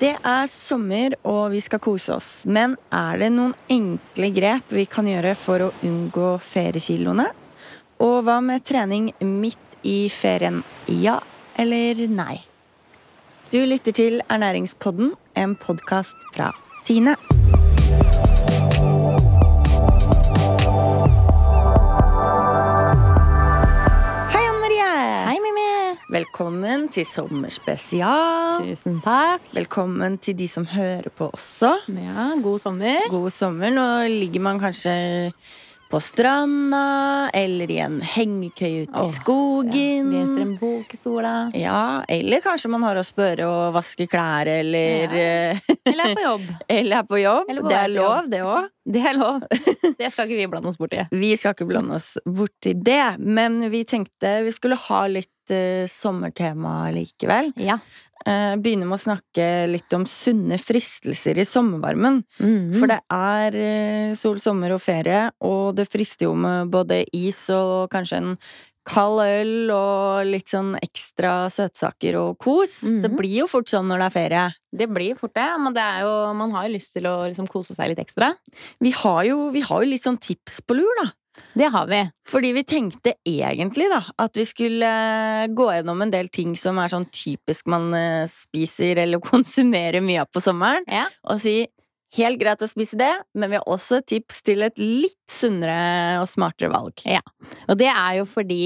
Det 0.00 0.10
er 0.26 0.48
sommer, 0.50 1.14
og 1.22 1.52
vi 1.52 1.60
skal 1.62 1.80
kose 1.82 2.16
oss. 2.16 2.30
Men 2.50 2.74
er 2.90 3.20
det 3.22 3.30
noen 3.30 3.54
enkle 3.70 4.30
grep 4.34 4.72
vi 4.74 4.88
kan 4.90 5.06
gjøre 5.06 5.36
for 5.38 5.68
å 5.68 5.70
unngå 5.86 6.32
feriekiloene? 6.42 7.28
Og 8.02 8.16
hva 8.26 8.40
med 8.42 8.64
trening 8.66 9.12
midt 9.22 9.78
i 9.86 10.08
ferien? 10.10 10.64
Ja 10.90 11.20
eller 11.54 12.02
nei? 12.10 12.42
Du 13.52 13.60
lytter 13.62 13.94
til 13.94 14.18
Ernæringspodden, 14.26 15.14
en 15.38 15.54
podkast 15.54 16.18
fra 16.34 16.50
Tine. 16.84 17.14
Velkommen 26.34 26.88
til 26.90 27.04
sommerspesial. 27.06 28.64
Tusen 28.66 28.96
takk. 29.04 29.44
Velkommen 29.54 30.16
til 30.18 30.34
de 30.34 30.48
som 30.50 30.64
hører 30.66 31.06
på 31.14 31.28
også. 31.30 31.68
Ja, 31.94 32.32
god 32.42 32.58
sommer. 32.58 33.06
God 33.06 33.30
sommer. 33.30 33.70
Nå 33.70 33.84
ligger 34.10 34.42
man 34.42 34.58
kanskje 34.58 35.30
på 35.94 36.00
stranda 36.02 37.30
eller 37.38 37.70
i 37.70 37.76
en 37.84 38.00
hengekøye 38.02 38.82
ute 38.82 39.04
i 39.04 39.12
skogen. 39.12 40.10
Ja, 40.10 40.24
leser 40.24 40.42
en 40.42 40.56
bok 40.58 40.90
i 40.90 40.98
sola. 40.98 41.34
Ja, 41.54 42.02
eller 42.10 42.42
kanskje 42.42 42.72
man 42.74 42.82
har 42.82 42.98
å 42.98 43.06
spørre 43.06 43.46
og 43.46 43.76
vaske 43.78 44.08
klær, 44.10 44.50
eller, 44.56 45.14
ja. 45.14 45.54
Eller 45.86 46.08
er 46.08 46.16
på 46.18 46.24
jobb. 46.24 46.50
eller 46.66 46.96
er 46.98 47.06
på 47.12 47.20
jobb. 47.22 47.54
På 47.60 47.68
det 47.70 47.78
er 47.78 47.94
lov, 47.94 48.32
det 48.32 48.42
òg. 48.42 48.66
Det 48.84 49.06
er 49.06 49.14
lov. 49.16 49.38
Det 50.00 50.10
skal 50.10 50.26
ikke 50.26 50.40
vi 50.42 50.50
blande 50.50 50.72
oss 50.72 50.82
borti. 50.82 51.06
Vi 51.14 51.30
skal 51.38 51.54
ikke 51.54 51.70
blande 51.70 52.00
oss 52.00 52.16
borti 52.26 52.74
det, 52.74 53.20
men 53.22 53.62
vi 53.70 53.84
tenkte 53.86 54.40
vi 54.42 54.58
skulle 54.58 54.80
ha 54.88 55.04
litt 55.06 55.30
eh, 55.52 55.84
sommertema 55.90 56.90
likevel. 56.94 57.52
Ja. 57.60 57.78
Uh, 58.24 58.54
begynne 58.56 58.86
med 58.88 58.96
å 58.96 59.02
snakke 59.02 59.46
litt 59.68 59.92
om 59.92 60.06
sunne 60.08 60.56
fristelser 60.56 61.36
i 61.36 61.44
sommervarmen. 61.44 62.22
Mhm. 62.38 62.76
For 62.78 62.88
det 62.88 63.00
er 63.12 63.56
uh, 63.58 64.14
sol, 64.16 64.38
sommer 64.40 64.72
og 64.72 64.80
ferie, 64.80 65.26
og 65.44 65.74
det 65.76 65.90
frister 65.92 66.30
jo 66.30 66.36
med 66.38 66.70
både 66.72 67.02
is 67.12 67.42
og 67.52 67.90
kanskje 67.92 68.22
en 68.22 68.38
kald 68.84 69.20
øl 69.24 69.72
og 69.72 70.28
litt 70.28 70.50
sånn 70.52 70.74
ekstra 70.80 71.48
søtsaker 71.52 72.18
og 72.20 72.38
kos. 72.40 72.82
Mhm. 72.84 73.02
Det 73.04 73.10
blir 73.16 73.36
jo 73.42 73.48
fort 73.50 73.68
sånn 73.72 73.88
når 73.88 74.02
det 74.02 74.06
er 74.06 74.16
ferie. 74.16 74.44
Det 74.74 74.88
blir 74.92 75.18
fort 75.18 75.34
det, 75.34 75.48
men 75.60 75.76
det 75.76 75.82
er 75.84 76.04
jo, 76.04 76.14
man 76.36 76.52
har 76.52 76.68
jo 76.68 76.74
lyst 76.76 76.92
til 76.96 77.08
å 77.08 77.16
liksom 77.24 77.48
kose 77.50 77.76
seg 77.76 77.92
litt 77.92 78.02
ekstra. 78.02 78.34
Vi 78.80 78.92
har 78.92 79.24
jo, 79.24 79.50
vi 79.54 79.64
har 79.64 79.84
jo 79.84 79.90
litt 79.90 80.04
sånn 80.04 80.20
tips 80.20 80.60
på 80.64 80.76
lur, 80.76 81.00
da. 81.02 81.10
Det 81.58 81.68
har 81.74 81.86
vi. 81.90 82.00
Fordi 82.30 82.50
vi 82.56 82.62
tenkte 82.66 83.12
egentlig 83.26 83.86
da 83.92 84.00
at 84.22 84.36
vi 84.38 84.44
skulle 84.48 84.86
eh, 84.88 85.46
gå 85.54 85.68
gjennom 85.74 86.02
en 86.04 86.12
del 86.14 86.28
ting 86.34 86.54
som 86.58 86.78
er 86.82 86.92
sånn 86.92 87.06
typisk 87.14 87.66
man 87.70 87.88
eh, 87.98 88.24
spiser 88.30 89.00
eller 89.04 89.22
konsumerer 89.32 90.02
mye 90.04 90.22
av 90.24 90.30
på 90.34 90.42
sommeren, 90.44 90.86
Ja. 90.90 91.06
og 91.26 91.40
si 91.42 91.64
helt 92.14 92.38
greit 92.38 92.62
å 92.62 92.68
spise 92.70 92.94
det, 93.00 93.10
men 93.34 93.50
vi 93.50 93.58
har 93.58 93.66
også 93.66 93.98
et 93.98 94.06
tips 94.12 94.42
til 94.46 94.62
et 94.62 94.76
litt 94.78 95.18
sunnere 95.34 96.20
og 96.22 96.28
smartere 96.30 96.70
valg. 96.70 97.02
Og 97.66 97.78
det 97.80 97.88
er 97.90 98.20
jo 98.20 98.26
fordi 98.30 98.60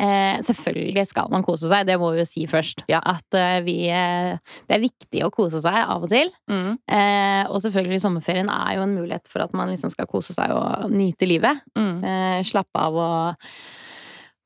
eh, 0.00 0.40
Selvfølgelig 0.46 1.06
skal 1.10 1.30
man 1.32 1.44
kose 1.46 1.68
seg, 1.70 1.86
det 1.88 1.98
må 2.00 2.12
vi 2.14 2.22
jo 2.22 2.28
si 2.28 2.46
først. 2.50 2.84
Ja. 2.90 3.02
At 3.04 3.36
eh, 3.38 3.60
vi 3.66 3.76
eh, 3.90 4.38
Det 4.68 4.76
er 4.76 4.82
viktig 4.82 5.24
å 5.26 5.32
kose 5.34 5.62
seg 5.64 5.78
av 5.82 6.06
og 6.06 6.10
til. 6.12 6.32
Mm. 6.50 6.74
Eh, 6.86 7.44
og 7.48 7.62
selvfølgelig 7.64 8.02
sommerferien 8.04 8.50
er 8.52 8.78
jo 8.78 8.86
en 8.86 8.96
mulighet 8.96 9.30
for 9.32 9.44
at 9.44 9.54
man 9.56 9.72
liksom 9.72 9.92
skal 9.92 10.08
kose 10.10 10.36
seg 10.36 10.54
og 10.56 10.90
nyte 10.92 11.28
livet. 11.28 11.62
Mm. 11.78 11.96
Eh, 12.02 12.42
slappe 12.48 12.82
av 12.88 13.00
og 13.02 13.48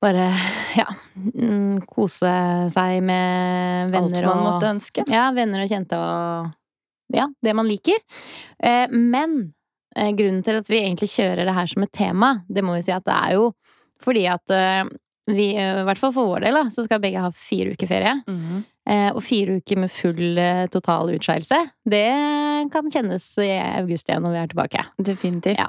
bare, 0.03 0.27
ja 0.77 0.87
mm, 1.17 1.87
Kose 1.89 2.33
seg 2.73 2.99
med 3.07 3.89
Alt 3.89 3.95
venner 3.95 4.29
man 4.29 4.41
og 4.43 4.49
måtte 4.51 4.71
ønske. 4.75 5.07
Ja, 5.11 5.31
venner 5.37 5.65
og 5.65 5.73
kjente 5.73 5.99
og 6.01 6.55
Ja, 7.15 7.29
det 7.43 7.55
man 7.55 7.69
liker. 7.71 8.01
Eh, 8.59 8.91
men 8.91 9.55
eh, 9.97 10.11
grunnen 10.17 10.43
til 10.45 10.61
at 10.61 10.69
vi 10.71 10.83
egentlig 10.83 11.13
kjører 11.15 11.47
det 11.47 11.55
her 11.57 11.71
som 11.71 11.87
et 11.87 11.95
tema, 11.95 12.41
det 12.51 12.65
må 12.67 12.75
vi 12.77 12.85
si 12.87 12.95
at 12.95 13.07
det 13.07 13.15
er 13.15 13.37
jo 13.39 13.51
fordi 14.05 14.27
at 14.29 14.53
eh, 14.53 14.85
vi, 15.27 15.51
eh, 15.57 15.83
i 15.83 15.85
hvert 15.87 16.01
fall 16.01 16.15
for 16.15 16.31
vår 16.33 16.47
del, 16.47 16.59
da, 16.61 16.71
så 16.71 16.87
skal 16.87 17.03
begge 17.03 17.23
ha 17.23 17.33
fire 17.35 17.75
uker 17.77 17.91
ferie. 17.91 18.17
Mhm. 18.27 18.65
Eh, 18.87 19.09
og 19.11 19.19
fire 19.27 19.57
uker 19.59 19.81
med 19.83 19.91
full 19.91 20.39
eh, 20.39 20.69
total 20.71 21.11
utskeielse, 21.17 21.59
det 21.91 22.07
kan 22.71 22.87
kjennes 22.91 23.25
i 23.43 23.49
august 23.59 24.07
igjen 24.07 24.23
når 24.23 24.35
vi 24.37 24.39
er 24.39 24.51
tilbake. 24.53 24.85
Definitivt. 25.09 25.59
Ja. 25.59 25.67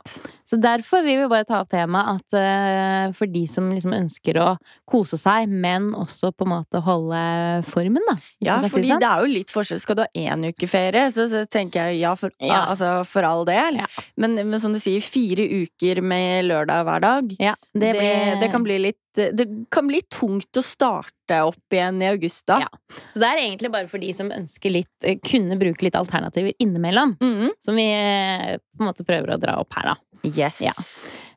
Så 0.48 0.60
derfor 0.62 1.02
vil 1.02 1.24
vi 1.24 1.30
bare 1.32 1.48
ta 1.50 1.64
opp 1.64 1.72
temaet 1.72 2.22
at 2.22 2.38
eh, 2.38 3.16
for 3.18 3.30
de 3.34 3.42
som 3.50 3.72
liksom 3.74 3.96
ønsker 3.98 4.38
å 4.38 4.52
kose 4.88 5.18
seg, 5.18 5.50
men 5.50 5.90
også 5.98 6.30
på 6.38 6.46
en 6.46 6.54
måte 6.54 6.84
holde 6.86 7.24
formen, 7.72 8.06
da. 8.06 8.16
Ja, 8.46 8.60
fordi 8.70 8.94
sånn. 8.94 9.02
det 9.02 9.10
er 9.10 9.26
jo 9.26 9.34
litt 9.34 9.56
forskjell. 9.56 9.82
Skal 9.82 9.98
du 9.98 10.04
ha 10.06 10.10
én 10.14 10.46
uke 10.52 10.70
ferie, 10.70 11.10
så, 11.16 11.26
så 11.34 11.42
tenker 11.50 11.90
jeg 11.90 12.04
ja 12.04 12.14
for, 12.20 12.36
Ja. 12.38 12.68
Altså, 12.68 12.94
for 13.10 13.26
all 13.26 13.44
del. 13.50 13.82
Ja. 13.82 13.90
Men, 14.22 14.38
men 14.38 14.62
som 14.62 14.78
du 14.78 14.82
sier, 14.84 15.02
fire 15.02 15.42
uker 15.66 16.04
med 16.06 16.46
lørdag 16.52 16.86
hver 16.86 17.02
dag, 17.02 17.36
Ja, 17.42 17.58
det, 17.74 17.82
det, 17.82 17.92
blir, 17.98 18.40
det, 18.46 18.54
kan 18.54 18.66
bli 18.66 18.78
litt 18.86 19.02
Det 19.18 19.46
kan 19.74 19.88
bli 19.90 20.02
tungt 20.14 20.60
å 20.60 20.64
starte 20.66 21.42
opp 21.44 21.74
igjen 21.74 22.02
i 22.04 22.10
august, 22.12 22.46
da. 22.50 22.62
Ja. 22.66 23.00
Så 23.12 23.22
det 23.24 23.30
er 23.30 23.44
egentlig 23.44 23.72
bare 23.74 23.90
for 23.92 24.04
de 24.04 24.14
som 24.16 24.32
ønsker 24.34 24.74
litt 24.74 25.08
eh, 25.08 25.20
kunne 25.24 25.60
bruke 25.60 25.88
litt 25.88 25.98
alternativer 26.00 26.56
innimellom. 26.64 27.18
Mhm. 27.24 27.56
Som 27.64 27.80
vi 27.80 27.88
eh, 27.92 28.58
på 28.58 28.86
en 28.86 28.92
måte 28.92 29.08
prøver 29.08 29.36
å 29.36 29.42
dra 29.42 29.58
opp 29.62 29.78
her, 29.80 29.94
da. 29.94 29.98
Yes. 30.28 30.62
Ja. 30.64 30.74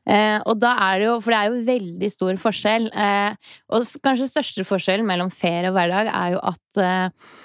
Eh, 0.09 0.39
og 0.49 0.57
da 0.61 0.73
er 0.87 1.01
det 1.01 1.07
jo, 1.09 1.19
for 1.21 1.33
det 1.33 1.39
er 1.39 1.51
jo 1.51 1.65
veldig 1.67 2.09
stor 2.11 2.41
forskjell. 2.41 2.89
Eh, 2.89 3.53
og 3.73 3.85
kanskje 4.05 4.31
største 4.31 4.65
forskjellen 4.67 5.07
mellom 5.07 5.31
ferie 5.33 5.69
og 5.69 5.77
hverdag 5.77 6.09
er 6.09 6.35
jo 6.35 6.41
at 6.51 6.81
eh, 6.81 7.37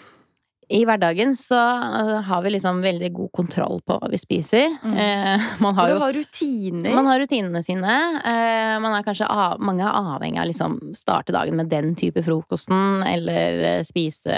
i 0.68 0.80
hverdagen 0.82 1.36
så 1.38 1.58
eh, 1.78 2.16
har 2.26 2.42
vi 2.42 2.50
liksom 2.50 2.80
veldig 2.82 3.12
god 3.14 3.30
kontroll 3.38 3.78
på 3.86 3.98
hva 4.00 4.08
vi 4.10 4.18
spiser. 4.18 4.72
Mm. 4.82 4.96
Eh, 4.98 5.44
man 5.62 5.76
har 5.78 5.86
du 5.86 5.94
jo 5.94 6.00
har 6.02 6.16
rutiner. 6.16 6.94
man 6.94 7.06
har 7.06 7.20
rutinene 7.22 7.62
sine. 7.62 7.96
Eh, 8.18 8.74
man 8.82 8.96
er 8.96 9.06
kanskje 9.06 9.28
av, 9.30 9.60
mange 9.62 9.86
er 9.86 9.94
avhengig 10.16 10.42
av 10.42 10.48
liksom 10.50 10.78
starte 10.98 11.34
dagen 11.36 11.58
med 11.60 11.70
den 11.70 11.94
type 11.98 12.22
frokosten, 12.26 13.04
eller 13.06 13.84
spise 13.86 14.36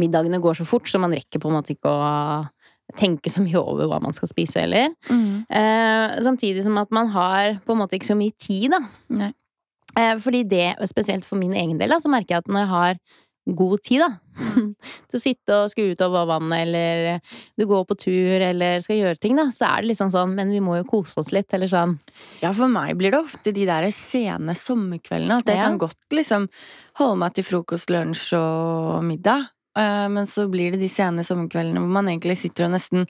Middagene 0.00 0.40
går 0.42 0.56
så 0.58 0.64
fort, 0.66 0.88
så 0.90 0.98
man 0.98 1.12
rekker 1.14 1.38
på 1.38 1.50
en 1.50 1.54
måte 1.54 1.76
ikke 1.76 1.92
å 1.92 2.96
tenke 2.98 3.30
så 3.30 3.44
mye 3.44 3.60
over 3.60 3.86
hva 3.88 4.00
man 4.02 4.16
skal 4.16 4.30
spise 4.32 4.64
heller. 4.64 4.90
Mm. 5.06 5.44
Eh, 5.44 6.16
samtidig 6.24 6.64
som 6.64 6.80
at 6.80 6.90
man 6.94 7.12
har 7.12 7.60
på 7.64 7.76
en 7.76 7.82
måte 7.84 7.98
ikke 7.98 8.10
så 8.10 8.16
mye 8.18 8.34
tid, 8.40 8.72
da. 8.74 8.80
Nei. 9.12 9.34
Fordi 9.94 10.40
det, 10.50 10.72
spesielt 10.90 11.22
for 11.22 11.38
min 11.38 11.52
egen 11.54 11.78
del, 11.78 11.92
da, 11.94 12.00
så 12.02 12.10
merker 12.10 12.34
jeg 12.34 12.42
at 12.42 12.48
når 12.50 12.64
jeg 12.64 12.70
har 12.72 12.96
god 13.46 13.82
tid, 13.84 14.00
da 14.00 14.12
til 14.34 15.14
å 15.14 15.20
sitte 15.22 15.54
og 15.62 15.68
skal 15.70 15.92
ut 15.92 16.00
over 16.02 16.24
vannet, 16.26 16.64
eller 16.64 17.20
du 17.60 17.66
går 17.70 17.84
på 17.86 17.94
tur, 18.02 18.42
eller 18.42 18.80
skal 18.82 18.96
gjøre 18.98 19.20
ting, 19.22 19.36
da, 19.38 19.44
så 19.54 19.68
er 19.68 19.84
det 19.84 19.92
liksom 19.92 20.10
sånn 20.10 20.32
Men 20.34 20.50
vi 20.50 20.58
må 20.64 20.74
jo 20.80 20.86
kose 20.88 21.20
oss 21.22 21.30
litt, 21.30 21.52
eller 21.54 21.70
sånn. 21.70 21.92
Ja, 22.42 22.50
for 22.56 22.66
meg 22.72 22.96
blir 22.98 23.14
det 23.14 23.20
ofte 23.20 23.52
de 23.54 23.66
der 23.68 23.86
sene 23.94 24.56
sommerkveldene. 24.58 25.38
At 25.38 25.46
jeg 25.52 25.56
Ja. 25.60 25.68
kan 25.68 25.78
godt 25.78 25.96
liksom 26.10 26.48
holde 26.98 27.16
meg 27.22 27.34
til 27.34 27.44
frokost, 27.46 27.90
lunsj 27.94 28.32
og 28.40 29.04
middag. 29.06 29.48
Eh, 29.76 30.08
men 30.08 30.26
så 30.26 30.48
blir 30.50 30.72
det 30.72 30.80
de 30.80 30.88
sene 30.88 31.22
sommerkveldene 31.26 31.78
hvor 31.82 31.90
man 32.00 32.06
egentlig 32.10 32.36
sitter 32.38 32.66
og 32.66 32.74
nesten 32.74 33.06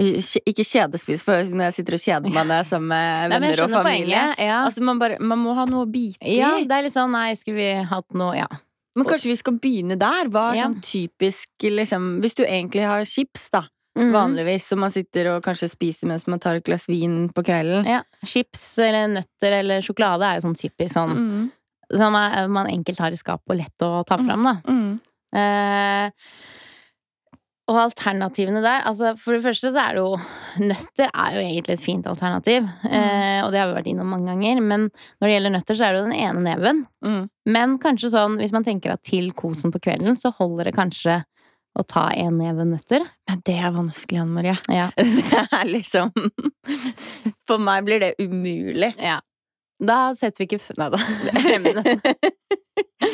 eh, 0.00 0.16
ikke 0.48 0.64
kjedespiser, 0.64 1.24
for 1.24 1.40
jeg 1.40 1.72
sitter 1.76 1.96
og 1.96 2.00
kjeder 2.04 2.28
meg 2.32 2.46
når 2.48 2.54
jeg 2.60 2.64
er 2.66 2.70
sammen 2.74 2.88
med 2.88 3.28
Nei, 3.30 3.38
venner 3.38 3.64
og 3.64 3.70
familie. 3.70 4.16
poenget. 4.16 4.44
Ja. 4.44 4.64
Altså, 4.66 4.82
man, 4.82 4.98
bare, 4.98 5.16
man 5.20 5.38
må 5.40 5.54
ha 5.56 5.64
noe 5.68 5.84
å 5.86 5.90
bite 5.90 6.20
i. 6.24 6.36
ja, 6.40 6.56
det 6.64 6.72
er 6.72 6.82
litt 6.88 6.96
sånn 6.96 7.12
Nei, 7.12 7.30
skulle 7.36 7.56
vi 7.56 7.70
hatt 7.94 8.12
noe 8.12 8.36
Ja. 8.36 8.48
Men 8.96 9.06
kanskje 9.06 9.30
vi 9.30 9.36
skal 9.36 9.58
begynne 9.62 9.96
der? 9.98 10.28
Hva 10.28 10.50
er 10.52 10.56
Ja. 10.56 10.64
sånn 10.68 10.80
typisk 10.82 11.46
liksom 11.62 12.20
Hvis 12.20 12.34
du 12.34 12.44
egentlig 12.44 12.84
har 12.86 13.04
chips, 13.04 13.50
da, 13.50 13.62
Mhm. 13.96 14.12
vanligvis, 14.12 14.62
som 14.68 14.78
man 14.80 14.90
sitter 14.90 15.28
og 15.36 15.42
kanskje 15.44 15.68
spiser 15.70 16.06
mens 16.06 16.26
man 16.26 16.38
tar 16.38 16.56
et 16.56 16.64
glass 16.64 16.86
vin 16.88 17.28
på 17.28 17.42
kvelden. 17.44 17.84
Ja. 17.86 18.02
Chips 18.24 18.78
eller 18.78 19.08
nøtter 19.08 19.52
eller 19.60 19.80
sjokolade 19.80 20.22
er 20.22 20.40
jo 20.40 20.48
sånn 20.48 20.56
typisk 20.56 20.94
sånn 20.94 21.14
Mm, 21.16 21.50
som 21.96 22.14
er- 22.14 22.48
man 22.48 22.66
enkelt 22.66 22.98
har 22.98 23.10
i 23.10 23.16
skapet 23.16 23.50
og 23.50 23.56
lett 23.56 23.78
å 23.80 24.04
ta 24.06 24.16
fram, 24.16 24.42
da. 24.44 24.54
mm. 24.66 25.00
Eh, 25.32 26.10
og 27.70 27.78
alternativene 27.84 28.60
der 28.64 28.82
altså 28.88 29.12
For 29.20 29.36
det 29.36 29.44
første 29.44 29.70
så 29.70 29.82
er 29.82 29.96
det 29.96 30.02
jo 30.02 30.64
Nøtter 30.66 31.10
er 31.14 31.36
jo 31.36 31.42
egentlig 31.44 31.76
et 31.76 31.82
fint 31.84 32.06
alternativ. 32.10 32.66
Eh, 32.90 33.38
og 33.44 33.52
det 33.52 33.60
har 33.60 33.68
vi 33.70 33.76
vært 33.76 33.90
innom 33.92 34.10
mange 34.10 34.32
ganger. 34.32 34.58
Men 34.60 34.88
når 34.90 35.24
det 35.28 35.30
gjelder 35.36 35.54
nøtter, 35.54 35.78
så 35.78 35.86
er 35.86 35.94
det 35.94 36.00
jo 36.00 36.08
den 36.08 36.16
ene 36.18 36.42
neven. 36.42 36.80
Mm. 37.06 37.20
Men 37.54 37.76
kanskje 37.80 38.10
sånn, 38.10 38.34
hvis 38.40 38.52
man 38.56 38.66
tenker 38.66 38.96
at 38.96 39.04
til 39.06 39.30
kosen 39.38 39.70
på 39.70 39.78
kvelden, 39.86 40.18
så 40.18 40.32
holder 40.34 40.68
det 40.68 40.74
kanskje 40.74 41.20
å 41.78 41.86
ta 41.86 42.08
en 42.18 42.40
neve 42.42 42.66
nøtter. 42.66 43.06
Men 43.30 43.42
det 43.46 43.56
er 43.62 43.74
vanskelig, 43.78 44.20
Anne 44.24 44.36
Marie. 44.40 44.56
Ja. 44.74 44.90
Det 45.30 45.46
er 45.46 45.70
liksom 45.70 46.10
For 47.46 47.62
meg 47.62 47.86
blir 47.86 48.02
det 48.02 48.14
umulig. 48.18 48.94
ja. 48.98 49.20
Da 49.80 50.10
setter 50.12 50.42
vi 50.42 50.50
ikke 50.50 50.74
Nei 50.76 50.90
da. 50.92 50.98
Fremmede. 51.46 51.94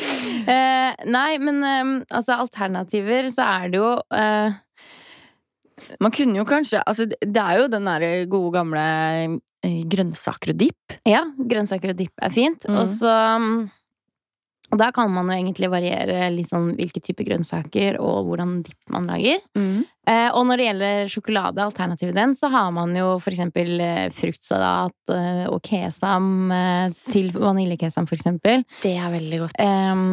eh, 0.53 0.93
nei, 1.09 1.31
men 1.41 1.59
um, 1.63 1.93
altså 2.11 2.37
alternativer, 2.43 3.29
så 3.33 3.47
er 3.47 3.73
det 3.73 3.81
jo 3.81 3.91
uh, 3.97 4.57
Man 6.03 6.13
kunne 6.13 6.39
jo 6.39 6.45
kanskje 6.47 6.81
Altså, 6.83 7.07
det 7.07 7.43
er 7.43 7.61
jo 7.61 7.67
den 7.71 7.89
derre 7.89 8.11
gode 8.29 8.53
gamle 8.55 8.85
eh, 9.65 9.81
grønnsaker 9.89 10.53
og 10.53 10.61
dipp. 10.61 10.97
Ja, 11.07 11.25
grønnsaker 11.37 11.93
og 11.93 11.99
dipp 11.99 12.23
er 12.23 12.33
fint. 12.33 12.65
Mm. 12.67 12.79
Og 12.81 12.89
så 12.91 13.13
mm, 13.41 13.59
Og 14.67 14.79
da 14.81 14.89
kan 14.91 15.11
man 15.13 15.29
jo 15.31 15.37
egentlig 15.37 15.69
variere 15.71 16.27
litt 16.33 16.49
sånn 16.49 16.73
hvilke 16.75 16.99
typer 17.03 17.27
grønnsaker 17.29 18.01
og 18.03 18.27
hvordan 18.27 18.57
dipp 18.65 18.91
man 18.91 19.07
lager. 19.07 19.39
Mm. 19.55 19.85
Eh, 20.07 20.27
og 20.35 20.43
når 20.47 20.59
det 20.59 20.65
gjelder 20.67 21.11
sjokolade, 21.11 21.63
alternativet 21.63 22.15
den, 22.15 22.35
så 22.35 22.49
har 22.51 22.73
man 22.75 22.91
jo 22.95 23.13
for 23.23 23.31
eksempel 23.31 23.79
eh, 23.83 24.05
fruktsalat 24.15 25.13
eh, 25.15 25.45
og 25.47 25.61
kesam 25.63 26.51
eh, 26.51 26.91
til 27.13 27.31
vaniljekesam, 27.35 28.07
for 28.09 28.19
eksempel. 28.19 28.63
Det 28.83 28.93
er 28.99 29.15
veldig 29.15 29.41
godt. 29.45 29.57
Eh, 29.63 30.03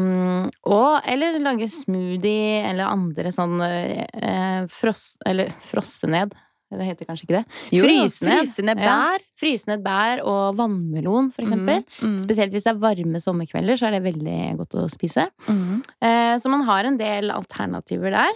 og 0.70 1.10
eller 1.10 1.42
lage 1.42 1.70
smoothie 1.74 2.62
eller 2.62 2.90
andre 2.90 3.34
sånn 3.34 3.58
eh, 3.66 4.66
fross... 4.70 5.14
Eller 5.26 5.50
frosse 5.62 6.10
ned. 6.10 6.34
Det 6.78 6.86
heter 6.88 7.06
kanskje 7.08 7.26
ikke 7.28 7.38
det. 7.40 7.44
Jo, 7.72 7.84
frysende 7.84 8.74
ned. 8.74 8.82
bær. 8.84 9.18
Ja. 9.18 9.18
frysende 9.40 9.76
bær 9.84 10.22
og 10.24 10.56
vannmelon, 10.56 11.32
for 11.34 11.42
eksempel. 11.44 11.84
Mm. 12.00 12.18
Spesielt 12.22 12.52
hvis 12.54 12.64
det 12.64 12.72
er 12.74 12.80
varme 12.82 13.20
sommerkvelder, 13.20 13.76
så 13.80 13.86
er 13.88 13.96
det 13.98 14.02
veldig 14.06 14.56
godt 14.58 14.76
å 14.80 14.88
spise. 14.92 15.28
Mm. 15.48 15.82
Eh, 16.00 16.34
så 16.38 16.50
man 16.52 16.62
har 16.68 16.84
en 16.84 16.96
del 17.00 17.30
alternativer 17.34 18.10
der 18.14 18.32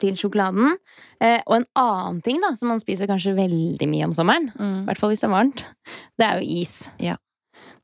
til 0.00 0.14
sjokoladen. 0.16 0.76
Eh, 1.20 1.40
og 1.46 1.56
en 1.58 1.66
annen 1.76 2.22
ting 2.24 2.38
da, 2.40 2.54
som 2.56 2.68
man 2.72 2.80
spiser 2.80 3.06
kanskje 3.10 3.34
veldig 3.36 3.88
mye 3.90 4.06
om 4.08 4.12
sommeren, 4.16 4.48
i 4.54 4.62
Mm. 4.62 4.84
hvert 4.86 4.98
fall 4.98 5.10
hvis 5.12 5.20
det 5.20 5.28
er 5.28 5.34
varmt, 5.36 5.64
det 6.18 6.26
er 6.28 6.40
jo 6.40 6.60
is. 6.62 6.88
Ja. 6.98 7.16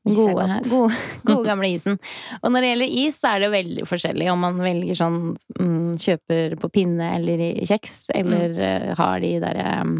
Gode, 0.05 0.45
gode, 0.71 0.95
gode 1.27 1.43
gamle 1.49 1.69
isen. 1.75 1.97
Og 2.41 2.53
når 2.53 2.61
det 2.63 2.69
gjelder 2.71 2.93
is, 3.03 3.17
så 3.19 3.33
er 3.33 3.39
det 3.43 3.49
jo 3.49 3.55
veldig 3.57 3.87
forskjellig 3.89 4.29
om 4.31 4.39
man 4.47 4.61
velger 4.63 4.95
sånn 4.97 5.19
mm, 5.59 5.97
Kjøper 5.99 6.55
på 6.61 6.69
pinne 6.79 7.11
eller 7.17 7.43
i 7.49 7.51
kjeks, 7.67 8.05
eller 8.15 8.49
Mm. 8.55 8.63
eh, 8.69 8.95
har 8.97 9.19
de 9.19 9.33
derre 9.43 9.67
um, 9.83 9.97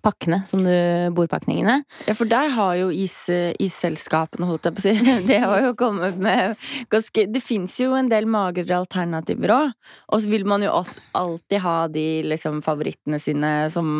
pakkene 0.00 0.38
som 0.48 0.62
du 0.64 0.70
Bordpakningene. 1.12 1.82
Ja, 2.06 2.14
for 2.16 2.24
der 2.30 2.48
har 2.54 2.76
jo 2.78 2.86
is, 2.94 3.18
isselskapene, 3.60 4.46
holdt 4.48 4.64
jeg 4.70 4.76
på 4.78 4.80
å 4.80 4.86
si 4.86 4.94
Det 5.28 5.40
har 5.42 5.60
jo 5.66 5.74
kommet 5.76 6.16
med 6.16 6.56
ganske 6.92 7.26
Det 7.28 7.42
fins 7.44 7.76
jo 7.82 7.92
en 7.98 8.08
del 8.08 8.24
magrere 8.30 8.78
alternativer 8.80 9.52
òg. 9.58 9.74
Og 10.14 10.22
så 10.24 10.32
vil 10.32 10.46
man 10.48 10.64
jo 10.64 10.72
også 10.72 11.02
alltid 11.20 11.60
ha 11.66 11.76
de 11.92 12.06
liksom 12.30 12.62
favorittene 12.64 13.20
sine, 13.20 13.52
som 13.74 13.90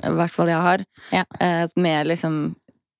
i 0.00 0.14
hvert 0.16 0.32
fall 0.32 0.48
jeg 0.54 0.64
har. 0.70 0.86
Ja. 1.12 1.24
Eh, 1.40 1.66
med 1.76 2.08
liksom 2.14 2.54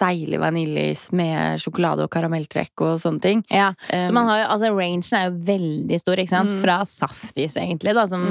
deilig 0.04 0.40
vaniljeis 0.42 1.06
med 1.16 1.58
sjokolade 1.62 2.04
og 2.06 2.10
karamelltrekk 2.14 2.84
og 2.86 2.98
sånne 3.02 3.24
ting. 3.24 3.42
Ja, 3.50 3.72
Så 3.88 4.12
man 4.12 4.28
har 4.28 4.42
jo, 4.42 4.46
altså 4.54 4.70
rangen 4.76 5.02
er 5.16 5.30
jo 5.30 5.38
veldig 5.48 6.00
stor, 6.04 6.20
ikke 6.22 6.34
sant? 6.36 6.52
Mm. 6.52 6.60
Fra 6.62 6.78
saftis, 6.88 7.56
egentlig, 7.56 7.94
da, 7.96 8.06
som 8.10 8.22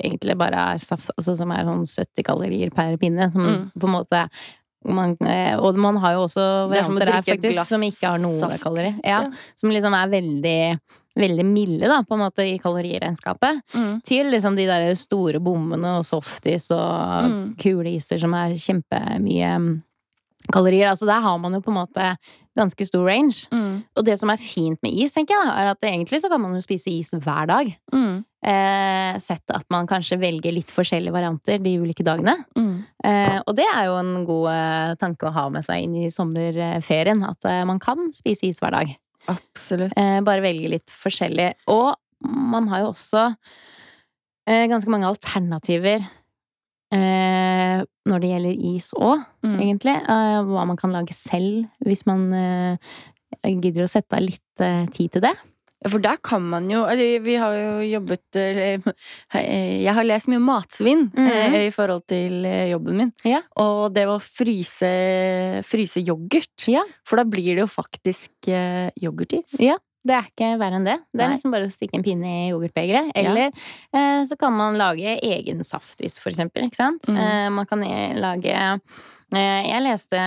egentlig 0.00 0.36
bare 0.40 0.66
er 0.74 0.82
saft, 0.82 1.10
altså 1.18 1.36
som 1.38 1.52
er 1.54 1.64
sånn 1.68 1.84
70 1.86 2.26
kalorier 2.26 2.72
per 2.74 2.96
pinne, 3.02 3.30
som 3.32 3.42
Mm. 3.42 3.70
på 3.78 3.88
en 3.88 3.96
måte 4.00 4.26
man, 4.84 5.12
eh, 5.22 5.54
og 5.62 5.76
man 5.78 5.96
har 6.02 6.14
jo 6.16 6.24
også 6.26 6.42
er 6.42 6.68
varianter 6.72 7.06
der, 7.06 7.22
faktisk, 7.22 7.52
glass 7.54 7.68
som 7.70 7.80
ikke 7.86 8.08
har 8.08 8.18
noen 8.18 8.40
saft. 8.40 8.62
kalorier. 8.64 8.96
Ja, 9.04 9.22
Ja. 9.22 9.30
Som 9.56 9.70
liksom 9.70 9.94
er 9.94 10.08
veldig 10.10 10.80
Veldig 11.14 11.44
milde, 11.44 11.86
da, 11.86 11.98
på 12.08 12.14
en 12.14 12.20
måte, 12.20 12.38
i 12.40 12.58
kaloriregnskapet. 12.58 13.60
mm, 13.74 14.02
Til 14.02 14.30
liksom 14.32 14.56
de 14.56 14.64
der 14.64 14.94
store 14.96 15.40
bommene 15.44 15.98
og 15.98 16.06
softis 16.06 16.70
og 16.70 17.28
Mm. 17.28 17.54
kuleiser 17.58 18.18
som 18.18 18.32
er 18.32 18.54
kjempemye 18.56 19.50
mm, 19.60 19.82
kalorier. 20.52 20.88
Altså 20.90 21.06
der 21.08 21.20
har 21.22 21.38
man 21.38 21.54
jo 21.54 21.60
på 21.64 21.70
en 21.70 21.78
måte 21.82 22.12
ganske 22.58 22.84
stor 22.84 23.06
range. 23.08 23.46
mm, 23.52 23.84
Og 23.96 24.04
det 24.04 24.18
som 24.20 24.28
er 24.32 24.36
fint 24.40 24.78
med 24.84 24.92
is, 24.92 25.14
tenker 25.14 25.32
jeg, 25.32 25.52
er 25.56 25.70
at 25.70 25.86
egentlig 25.88 26.20
så 26.20 26.28
kan 26.28 26.40
man 26.42 26.52
jo 26.56 26.60
spise 26.64 26.90
is 26.92 27.10
hver 27.14 27.46
dag. 27.48 27.72
mm, 27.92 28.24
Eh, 28.42 29.18
sett 29.22 29.52
at 29.54 29.62
man 29.70 29.86
kanskje 29.86 30.16
velger 30.18 30.50
litt 30.50 30.66
forskjellige 30.74 31.12
varianter 31.14 31.60
de 31.62 31.76
ulike 31.78 32.02
dagene. 32.02 32.34
mm. 32.58 32.84
Eh, 33.04 33.38
og 33.46 33.54
det 33.54 33.64
er 33.70 33.84
jo 33.86 33.94
en 34.00 34.24
god 34.26 34.48
eh, 34.50 34.94
tanke 34.98 35.28
å 35.28 35.32
ha 35.32 35.44
med 35.48 35.62
seg 35.64 35.84
inn 35.84 35.94
i 35.94 36.10
sommerferien. 36.10 37.22
At 37.22 37.44
eh, 37.46 37.62
man 37.64 37.78
kan 37.78 38.10
spise 38.12 38.48
is 38.50 38.58
hver 38.58 38.74
dag. 38.74 38.90
Absolutt. 39.30 39.94
Eh, 39.96 40.20
bare 40.26 40.42
velge 40.42 40.68
litt 40.74 40.90
forskjellig. 40.90 41.52
Og 41.70 41.94
man 42.26 42.66
har 42.68 42.82
jo 42.82 42.90
også 42.92 43.28
eh, 44.48 44.66
ganske 44.70 44.90
mange 44.90 45.06
alternativer 45.06 46.02
når 46.92 48.20
det 48.20 48.28
gjelder 48.32 48.64
is 48.76 48.90
òg, 48.98 49.24
Mm. 49.42 49.58
egentlig. 49.60 49.94
Eh, 50.08 50.42
hva 50.44 50.66
man 50.66 50.76
kan 50.76 50.92
lage 50.92 51.14
selv, 51.16 51.64
hvis 51.84 52.04
man 52.06 52.32
eh, 52.34 52.76
gidder 53.44 53.84
å 53.86 53.90
sette 53.90 54.12
av 54.18 54.22
litt 54.22 54.60
eh, 54.60 54.86
tid 54.92 55.12
til 55.12 55.22
det. 55.24 55.32
Ja, 55.82 55.88
For 55.90 55.98
der 55.98 56.16
kan 56.22 56.42
man 56.46 56.68
jo 56.70 56.84
eller, 56.86 57.18
Vi 57.24 57.34
har 57.34 57.54
jo 57.58 57.80
jobbet 57.82 58.36
eller, 58.38 58.94
Jeg 59.34 59.94
har 59.96 60.04
lest 60.04 60.28
mye 60.28 60.38
matsvinn 60.38 61.08
Mhm. 61.10 61.26
eh, 61.54 61.66
i 61.66 61.70
forhold 61.74 62.06
til 62.06 62.44
eh, 62.46 62.70
jobben 62.70 62.96
min. 62.96 63.12
Ja. 63.24 63.40
Og 63.56 63.92
det 63.92 64.06
å 64.06 64.20
fryse, 64.22 64.92
fryse 65.66 65.98
yoghurt. 66.06 66.68
Ja. 66.68 66.84
For 67.04 67.16
da 67.16 67.24
blir 67.24 67.56
det 67.56 67.64
jo 67.64 67.66
faktisk 67.66 68.30
eh, 68.46 68.90
yoghurtis. 69.02 69.58
Det 70.04 70.14
er 70.16 70.26
ikke 70.26 70.58
verre 70.58 70.80
enn 70.80 70.86
det. 70.88 70.98
Det 71.14 71.20
er 71.22 71.28
Nei. 71.28 71.36
liksom 71.36 71.52
bare 71.54 71.68
å 71.68 71.72
stikke 71.72 71.94
en 71.94 72.02
pinne 72.02 72.26
i 72.26 72.50
yoghurtbegeret. 72.50 73.12
Eller 73.14 73.52
eh, 73.94 74.24
så 74.26 74.34
kan 74.40 74.52
man 74.56 74.74
lage 74.80 75.16
egen 75.22 75.62
saftis, 75.64 76.16
for 76.18 76.32
eksempel. 76.34 76.66
Ikke 76.66 76.80
sant? 76.80 77.06
Mm. 77.06 77.16
Eh, 77.22 77.48
man 77.54 77.68
kan 77.70 77.84
eh, 77.86 78.16
lage 78.18 78.50
eh, 78.50 79.62
Jeg 79.62 79.80
leste 79.86 80.18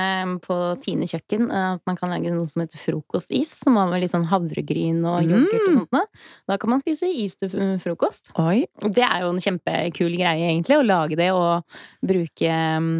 på 0.46 0.56
Tine 0.82 1.06
kjøkken 1.12 1.52
eh, 1.52 1.66
at 1.76 1.84
man 1.86 2.00
kan 2.00 2.10
lage 2.10 2.32
noe 2.34 2.48
som 2.48 2.64
heter 2.64 2.80
frokostis. 2.82 3.52
Som 3.66 3.76
har 3.78 3.92
med 3.92 4.02
litt 4.06 4.14
sånn 4.16 4.30
havregryn 4.32 5.04
og 5.04 5.28
yoghurt 5.28 5.60
og 5.60 5.68
Mm. 5.68 5.76
sånt 5.82 5.92
noe. 6.00 6.08
Da 6.48 6.58
kan 6.62 6.70
man 6.72 6.80
spise 6.82 7.12
is 7.12 7.36
til 7.36 7.52
frokost. 7.84 8.32
Oi. 8.40 8.64
Det 8.82 9.04
er 9.04 9.26
jo 9.28 9.34
en 9.36 9.44
kjempekul 9.44 10.16
greie, 10.16 10.48
egentlig, 10.54 10.80
å 10.80 10.88
lage 10.88 11.20
det 11.20 11.30
og 11.36 11.68
bruke 12.06 12.48
mm, 12.80 12.98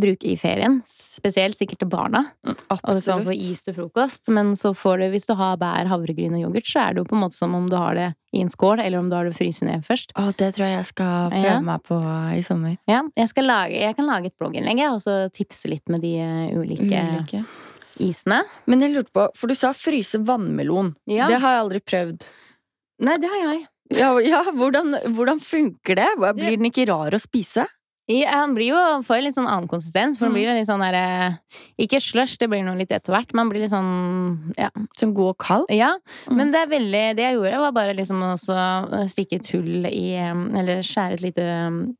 Bruke 0.00 0.28
i 0.30 0.36
ferien. 0.38 0.78
Spesielt 0.86 1.56
sikkert 1.58 1.80
til 1.82 1.88
barna. 1.90 2.24
Og 2.44 2.94
du 2.94 3.00
kan 3.02 3.24
få 3.26 3.34
is 3.34 3.62
til 3.66 3.74
frokost, 3.74 4.28
men 4.34 4.52
så 4.58 4.70
får 4.76 4.98
du, 5.02 5.06
hvis 5.14 5.26
du 5.26 5.34
har 5.38 5.56
bær, 5.60 5.88
havregryn 5.90 6.36
og 6.38 6.44
yoghurt, 6.46 6.66
så 6.70 6.84
er 6.86 6.94
det 6.94 7.02
jo 7.02 7.08
på 7.10 7.16
en 7.18 7.22
måte 7.24 7.34
som 7.38 7.54
om 7.58 7.68
du 7.70 7.76
har 7.76 7.94
det 7.98 8.08
i 8.36 8.42
en 8.44 8.50
skål, 8.52 8.80
eller 8.84 8.98
om 9.00 9.08
du 9.10 9.16
har 9.16 9.24
det 9.24 9.34
fryst 9.38 9.62
ned 9.64 9.82
først. 9.86 10.12
Å, 10.20 10.28
det 10.36 10.50
tror 10.54 10.66
jeg 10.68 10.76
jeg 10.76 10.88
skal 10.90 11.30
prøve 11.32 11.44
Ja. 11.48 11.60
meg 11.64 11.82
på 11.88 11.98
i 12.36 12.42
sommer. 12.46 12.76
Ja, 12.90 13.02
jeg, 13.16 13.28
skal 13.32 13.48
lage, 13.48 13.80
jeg 13.80 13.96
kan 13.96 14.06
lage 14.06 14.26
et 14.30 14.36
blogginnlegg, 14.38 14.84
og 14.92 15.00
så 15.02 15.16
tipse 15.32 15.68
litt 15.72 15.88
med 15.88 16.00
de 16.04 16.14
eh, 16.20 16.52
ulike 16.58 16.84
Ulike. 16.92 17.44
isene. 17.98 18.42
Men 18.66 18.80
jeg 18.84 18.94
lurte 18.94 19.10
på, 19.16 19.26
for 19.34 19.48
du 19.50 19.56
sa 19.58 19.72
fryse 19.74 20.20
vannmelon. 20.28 20.94
Ja. 21.10 21.26
Det 21.32 21.40
har 21.42 21.56
jeg 21.56 21.64
aldri 21.64 21.80
prøvd. 21.82 22.28
Nei, 23.08 23.16
det 23.22 23.30
har 23.32 23.42
jeg. 23.46 23.66
Ja, 23.96 24.10
ja 24.20 24.42
hvordan, 24.52 24.92
hvordan 25.16 25.38
funker 25.40 25.96
Det- 25.96 26.34
Blir 26.36 26.56
den 26.60 26.68
ikke 26.68 26.84
rar 26.90 27.10
å 27.16 27.20
spise? 27.22 27.64
Ja, 28.08 28.30
han 28.40 28.54
blir 28.56 28.70
jo, 28.72 28.78
får 29.04 29.18
jo 29.18 29.24
litt 29.26 29.36
sånn 29.36 29.46
annen 29.50 29.68
konsistens, 29.68 30.16
for 30.16 30.26
han 30.30 30.32
blir 30.32 30.46
blir 30.48 30.56
litt 30.56 30.68
sånn 30.70 30.80
derre 30.80 31.38
Ikke 31.76 32.00
slush, 32.00 32.38
det 32.40 32.48
blir 32.48 32.62
noe 32.64 32.78
litt 32.80 32.90
etter 32.94 33.12
hvert, 33.12 33.34
men 33.34 33.42
han 33.44 33.50
blir 33.52 33.66
litt 33.66 33.74
sånn 33.74 34.54
Ja. 34.56 34.70
Som 34.96 35.12
god 35.12 35.34
og 35.34 35.38
kald? 35.44 35.68
ja. 35.74 35.90
Mm. 36.26 36.36
Men 36.40 36.52
det 36.54 36.62
er 36.64 36.72
veldig 36.72 37.04
Det 37.18 37.26
jeg 37.26 37.36
gjorde, 37.36 37.60
var 37.66 37.76
bare 37.76 37.96
liksom 37.98 38.24
å 38.24 38.34
stikke 39.12 39.36
et 39.42 39.50
hull 39.52 39.84
i 39.92 40.16
Eller 40.16 40.80
skjære 40.86 41.18
et 41.18 41.24
lite 41.26 41.48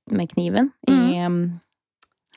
med 0.08 0.32
kniven 0.32 0.72
i 0.88 1.18
mm. 1.20 1.40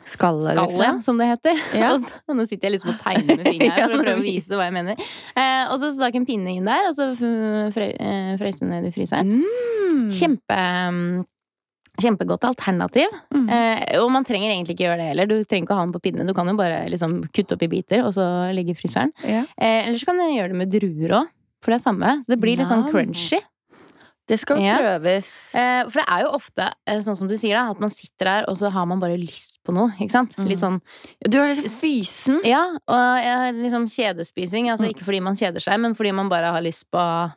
Skallet, 0.04 0.58
liksom? 0.58 1.02
som 1.06 1.18
det 1.22 1.28
heter. 1.30 1.60
Ja. 1.78 1.92
Så, 2.02 2.34
nå 2.34 2.46
sitter 2.50 2.68
jeg 2.68 2.74
liksom 2.78 2.96
og 2.96 3.02
tegner 3.04 3.38
med 3.38 3.46
fingeren 3.46 3.76
her 3.76 3.84
for 3.86 4.00
å 4.00 4.02
prøve 4.02 4.18
å 4.20 4.26
vise 4.34 4.58
hva 4.58 4.66
jeg 4.66 4.74
mener. 4.74 5.04
Eh, 5.38 5.66
og 5.70 5.78
så 5.80 5.92
stakk 5.94 6.18
en 6.18 6.26
pinne 6.28 6.56
inn 6.58 6.66
der, 6.68 6.88
og 6.90 6.96
så 6.98 7.12
f- 7.14 7.78
eh, 7.78 8.32
frøs 8.42 8.58
den 8.64 8.74
ned 8.74 8.88
i 8.90 8.94
fryseren. 8.96 9.44
Mm. 9.46 10.08
Kjempe 10.18 10.58
em, 10.58 11.00
Kjempegodt 12.00 12.46
alternativ. 12.48 13.10
Mm. 13.36 13.50
Eh, 13.52 14.00
og 14.00 14.10
man 14.14 14.24
trenger 14.24 14.50
egentlig 14.54 14.78
ikke 14.78 14.86
gjøre 14.88 14.98
det 15.02 15.08
heller. 15.12 15.28
Du 15.28 15.44
trenger 15.44 15.68
ikke 15.68 15.76
ha 15.76 15.84
den 15.86 15.92
på 15.94 16.02
pinne. 16.02 16.26
Du 16.26 16.34
kan 16.34 16.48
jo 16.48 16.56
bare 16.56 16.86
liksom 16.90 17.18
kutte 17.36 17.58
opp 17.58 17.64
i 17.64 17.68
biter, 17.68 18.06
og 18.08 18.14
så 18.16 18.24
legge 18.56 18.72
i 18.72 18.78
fryseren. 18.80 19.12
Ja. 19.28 19.44
Eh, 19.60 19.88
eller 19.88 19.98
så 20.00 20.06
kan 20.08 20.18
du 20.18 20.24
gjøre 20.32 20.54
det 20.54 20.60
med 20.62 20.72
druer 20.72 21.18
òg, 21.20 21.28
for 21.62 21.72
det 21.74 21.82
er 21.82 21.84
samme. 21.92 22.14
Så 22.24 22.32
det 22.34 22.40
blir 22.40 22.58
litt 22.58 22.68
sånn 22.72 22.88
crunchy. 22.90 23.42
Det 24.32 24.40
skal 24.40 24.62
Ja. 24.64 24.78
prøves. 24.80 25.54
Eh, 25.54 25.84
for 25.90 26.00
det 26.00 26.06
er 26.08 26.22
jo 26.24 26.30
ofte, 26.38 26.72
eh, 26.88 27.00
sånn 27.04 27.18
som 27.18 27.28
du 27.28 27.36
sier, 27.36 27.58
da, 27.58 27.72
at 27.72 27.80
man 27.82 27.90
sitter 27.90 28.24
der, 28.26 28.46
og 28.48 28.56
så 28.56 28.72
har 28.72 28.86
man 28.86 29.00
bare 29.02 29.18
lyst 29.18 29.60
på 29.66 29.74
noe. 29.74 29.92
Ikke 30.00 30.12
sant? 30.12 30.36
Mm. 30.38 30.48
Litt 30.48 30.60
sånn 30.60 30.80
Du 31.30 31.38
er 31.42 31.54
liksom 31.54 31.68
fysen. 31.68 32.40
Ja, 32.46 32.64
og 32.88 33.56
liksom 33.60 33.86
kjedespising. 33.92 34.70
Altså 34.72 34.88
Mm. 34.88 34.94
ikke 34.96 35.04
fordi 35.04 35.22
man 35.22 35.36
kjeder 35.36 35.60
seg, 35.60 35.78
men 35.82 35.94
fordi 35.94 36.14
man 36.14 36.30
bare 36.30 36.46
har 36.54 36.62
lyst 36.62 36.86
på 36.90 37.34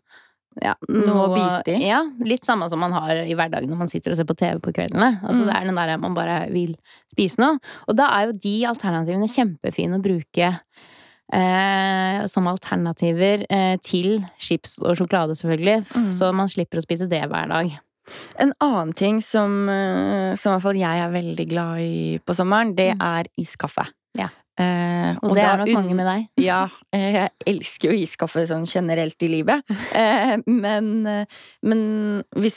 ja, 0.63 0.75
Noe 0.89 1.25
å 1.27 1.35
bite 1.35 1.75
i. 1.75 1.89
Ja, 1.89 2.03
litt 2.25 2.45
samme 2.45 2.69
som 2.71 2.79
man 2.81 2.93
har 2.93 3.11
i 3.25 3.35
hverdagen 3.35 3.69
når 3.71 3.77
man 3.85 3.89
sitter 3.91 4.13
og 4.13 4.17
ser 4.19 4.25
på 4.29 4.37
TV 4.39 4.61
på 4.61 4.73
kveldene. 4.77 5.21
Altså 5.23 5.43
Mm. 5.43 5.47
Det 5.49 5.57
er 5.57 5.65
den 5.65 5.75
der 5.81 5.97
man 5.99 6.15
bare 6.15 6.37
vil 6.53 6.77
spise 7.13 7.41
noe. 7.43 7.59
Og 7.89 7.97
da 7.97 8.09
er 8.19 8.27
jo 8.29 8.33
de 8.39 8.55
alternativene 8.71 9.29
kjempefine 9.29 9.99
å 9.99 10.03
bruke 10.05 10.53
eh, 11.33 12.27
som 12.31 12.47
alternativer 12.51 13.47
eh, 13.51 13.77
til 13.83 14.25
chips 14.39 14.79
og 14.83 14.97
sjokolade, 14.99 15.35
selvfølgelig. 15.39 15.85
Mm. 15.95 16.13
Så 16.19 16.31
man 16.37 16.49
slipper 16.53 16.79
å 16.81 16.85
spise 16.85 17.09
det 17.11 17.23
hver 17.31 17.49
dag. 17.51 17.73
En 18.39 18.53
annen 18.61 18.93
ting 18.93 19.21
som, 19.25 19.69
eh, 19.69 20.35
som 20.37 20.53
i 20.53 20.55
hvert 20.59 20.63
fall 20.67 20.77
jeg 20.81 21.05
er 21.07 21.13
veldig 21.15 21.47
glad 21.49 21.81
i 21.81 22.19
på 22.25 22.35
sommeren, 22.37 22.75
det 22.77 22.93
Mm. 22.97 23.01
er 23.03 23.25
iskaffe. 23.41 23.87
Eh, 24.61 25.17
Og, 25.23 25.33
det 25.35 25.43
da 25.43 25.49
er 25.55 25.59
nok 25.65 25.71
mange 25.75 25.95
med 25.99 26.07
deg. 26.07 26.27
Ja, 26.45 26.61
eh, 26.95 27.09
jeg 27.17 27.31
elsker 27.51 27.91
jo 27.91 27.97
iskaffe 28.05 28.45
sånn 28.47 28.67
generelt 28.71 29.23
i 29.27 29.31
livet. 29.33 29.65
Eh, 29.95 30.37
men, 30.47 31.05
men 31.63 31.81
hvis 32.37 32.57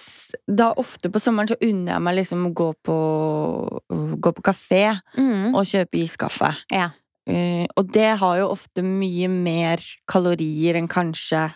Da 0.50 0.72
ofte 0.78 1.10
på 1.14 1.20
sommeren 1.22 1.50
så 1.52 1.58
unner 1.62 1.96
jeg 1.96 2.04
meg 2.06 2.16
liksom 2.20 2.48
å 2.50 2.54
gå 2.58 2.70
på, 2.86 2.98
gå 4.22 4.32
på 4.38 4.46
kafé 4.46 4.84
Mm. 5.18 5.56
og 5.56 5.66
kjøpe 5.66 5.98
iskaffe. 6.04 6.50
Ja. 6.72 6.90
Eh, 7.28 7.66
og 7.76 7.90
det 7.92 8.18
har 8.22 8.38
jo 8.40 8.50
ofte 8.54 8.84
mye 8.86 9.28
mer 9.32 9.82
kalorier 10.08 10.78
enn 10.80 10.88
kanskje 10.88 11.48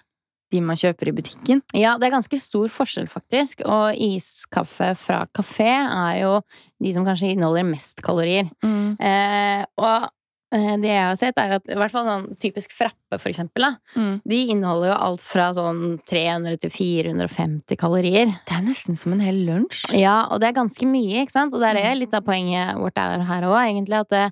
de 0.51 0.59
man 0.59 0.75
kjøper 0.75 1.07
i 1.07 1.13
butikken. 1.15 1.61
Ja, 1.77 1.93
det 1.97 2.09
er 2.09 2.15
ganske 2.17 2.35
stor 2.41 2.67
forskjell, 2.73 3.07
faktisk. 3.07 3.61
Og 3.63 3.95
iskaffe 3.95 4.89
fra 4.99 5.21
kafé 5.31 5.69
er 5.71 6.17
jo 6.25 6.33
de 6.83 6.91
som 6.91 7.05
kanskje 7.07 7.29
inneholder 7.37 7.63
mest 7.69 8.01
kalorier. 8.03 8.49
Mm. 8.65 8.97
Eh, 8.99 9.63
og 9.79 10.09
det 10.51 10.89
jeg 10.91 11.03
har 11.07 11.15
sett, 11.15 11.37
er 11.39 11.53
at 11.57 11.69
i 11.71 11.77
hvert 11.79 11.93
fall 11.93 12.03
sånn 12.05 12.25
typisk 12.35 12.73
frappe, 12.75 13.17
for 13.17 13.29
eksempel, 13.31 13.63
da. 13.63 13.69
Mm. 13.95 14.15
De 14.27 14.39
inneholder 14.51 14.89
jo 14.91 14.97
alt 15.07 15.21
fra 15.23 15.45
sånn 15.55 15.99
300 16.09 16.57
til 16.65 16.73
450 16.75 17.77
kalorier. 17.79 18.33
Det 18.49 18.57
er 18.57 18.65
nesten 18.65 18.97
som 18.99 19.13
en 19.15 19.23
hel 19.23 19.39
lunsj. 19.47 19.85
Ja, 19.95 20.25
og 20.27 20.41
det 20.43 20.49
er 20.51 20.57
ganske 20.59 20.87
mye, 20.89 21.23
ikke 21.23 21.37
sant? 21.37 21.55
Og 21.55 21.63
det 21.63 21.69
er 21.71 21.79
det 21.79 21.93
litt 22.01 22.13
av 22.17 22.25
poenget 22.27 22.75
vårt 22.81 22.99
er 22.99 23.23
her 23.29 23.47
òg, 23.47 23.55
egentlig. 23.63 24.01
At 24.03 24.11
det, 24.11 24.25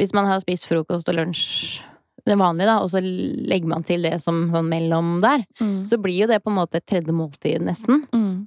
hvis 0.00 0.14
man 0.16 0.26
har 0.30 0.40
spist 0.40 0.64
frokost 0.70 1.08
og 1.12 1.18
lunsj 1.20 1.82
det 2.28 2.36
vanlige, 2.36 2.68
da, 2.68 2.78
og 2.84 2.90
så 2.92 3.00
legger 3.00 3.68
man 3.68 3.84
til 3.84 4.02
det 4.04 4.16
som 4.20 4.46
sånn 4.52 4.68
mellom 4.68 5.20
der, 5.22 5.44
Mm. 5.60 5.84
så 5.88 5.96
blir 6.00 6.22
jo 6.22 6.26
det 6.28 6.42
på 6.44 6.50
en 6.50 6.56
måte 6.56 6.76
et 6.76 6.86
tredje 6.86 7.12
måltid, 7.12 7.60
nesten. 7.64 8.06
Mm. 8.12 8.46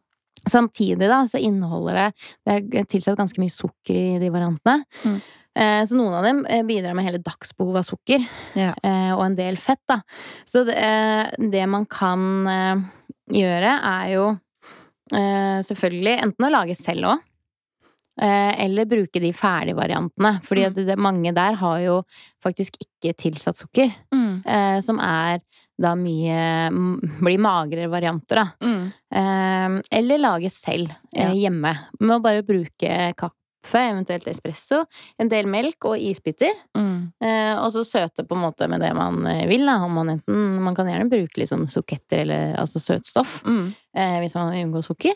Samtidig 0.49 1.07
da, 1.07 1.21
så 1.29 1.39
inneholder 1.39 1.93
det 1.95 2.13
Det 2.45 2.75
er 2.75 2.83
tilsatt 2.91 3.17
ganske 3.17 3.39
mye 3.39 3.53
sukker 3.53 3.95
i 3.95 4.19
de 4.19 4.29
variantene. 4.29 4.83
Mm. 5.55 5.61
Eh, 5.63 5.81
så 5.85 5.97
noen 5.99 6.13
av 6.17 6.23
dem 6.25 6.39
eh, 6.49 6.63
bidrar 6.65 6.95
med 6.97 7.05
hele 7.05 7.21
dagsbehov 7.21 7.77
av 7.77 7.85
sukker, 7.85 8.23
Ja. 8.57 8.71
eh, 8.83 9.11
og 9.13 9.25
en 9.25 9.35
del 9.37 9.57
fett, 9.57 9.81
da. 9.87 9.99
Så 10.49 10.63
det, 10.65 10.77
det 11.51 11.65
man 11.69 11.85
kan 11.85 12.23
gjøre, 13.29 13.75
er 13.85 14.07
jo 14.15 14.25
eh, 15.13 15.59
selvfølgelig 15.65 16.15
enten 16.25 16.47
å 16.47 16.51
lage 16.53 16.75
selv 16.79 17.11
òg. 17.13 17.29
Eller 18.23 18.85
bruke 18.85 19.17
de 19.17 19.31
ferdige 19.33 19.73
variantene. 19.73 20.35
Fordi 20.45 20.67
det, 20.85 20.95
mange 21.01 21.31
der 21.33 21.55
har 21.57 21.79
jo 21.81 21.95
faktisk 22.45 22.75
ikke 22.83 23.15
tilsatt 23.17 23.57
sukker. 23.57 23.89
Mm. 24.13 24.43
Eh, 24.45 24.77
som 24.85 24.99
er 25.01 25.39
da 25.81 25.95
mye 25.97 26.69
Blir 27.17 27.39
magrere 27.41 27.89
varianter, 27.89 28.43
da. 28.43 28.45
Mm. 28.61 28.83
Eh, 29.17 29.79
eller 29.97 30.21
lage 30.21 30.51
selv 30.53 30.93
eh, 31.17 31.33
hjemme. 31.41 31.73
Med 32.05 32.19
å 32.19 32.21
bare 32.21 32.45
bruke 32.45 32.91
kaffe, 33.63 33.79
eventuelt 33.93 34.27
espresso, 34.27 34.83
en 35.19 35.29
del 35.31 35.45
melk 35.47 35.85
og 35.85 35.97
isbiter. 35.97 36.51
Mm. 36.75 37.13
Eh, 37.23 37.55
og 37.63 37.71
så 37.71 37.83
søte 37.87 38.25
på 38.27 38.35
en 38.35 38.43
måte 38.43 38.67
med 38.69 38.81
det 38.83 38.93
man 38.95 39.25
eh, 39.25 39.45
vil. 39.47 39.65
Da. 39.65 39.79
Man, 39.87 40.09
enten, 40.17 40.61
man 40.61 40.75
kan 40.75 40.87
gjerne 40.91 41.09
bruke 41.09 41.39
liksom 41.39 41.67
suketter 41.71 42.21
eller 42.25 42.55
altså 42.59 42.79
søtstoff 42.83 43.41
Mm. 43.45 43.73
eh, 43.95 44.19
hvis 44.19 44.35
man 44.35 44.51
vil 44.51 44.65
unngå 44.67 44.83
sukker. 44.83 45.13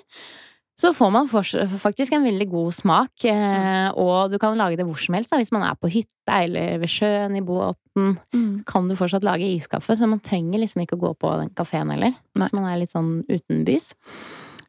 Så 0.79 0.91
får 0.93 1.09
man 1.11 1.25
faktisk 1.27 2.13
en 2.13 2.23
veldig 2.23 2.45
god 2.51 2.71
smak, 2.77 3.23
eh, 3.25 3.87
og 3.97 4.29
du 4.29 4.37
kan 4.37 4.53
lage 4.59 4.77
det 4.77 4.85
hvor 4.85 4.99
som 5.01 5.15
helst. 5.17 5.31
Da. 5.31 5.37
Hvis 5.41 5.51
man 5.51 5.63
er 5.65 5.73
på 5.73 5.89
hytta 5.89 6.43
eller 6.43 6.77
ved 6.77 6.87
sjøen, 6.87 7.35
i 7.35 7.41
båten, 7.41 8.19
Mm. 8.31 8.63
kan 8.63 8.87
du 8.87 8.93
fortsatt 8.95 9.23
lage 9.23 9.41
iskaffe. 9.57 9.95
Så 9.97 10.05
man 10.07 10.19
trenger 10.19 10.59
liksom 10.59 10.83
ikke 10.85 10.93
å 10.99 11.01
gå 11.01 11.17
på 11.17 11.39
den 11.39 11.49
kafeen 11.49 11.89
heller. 11.89 12.13
Nei. 12.35 12.45
Hvis 12.45 12.53
man 12.53 12.69
er 12.71 12.77
litt 12.77 12.91
sånn 12.93 13.23
utenbys. 13.25 13.95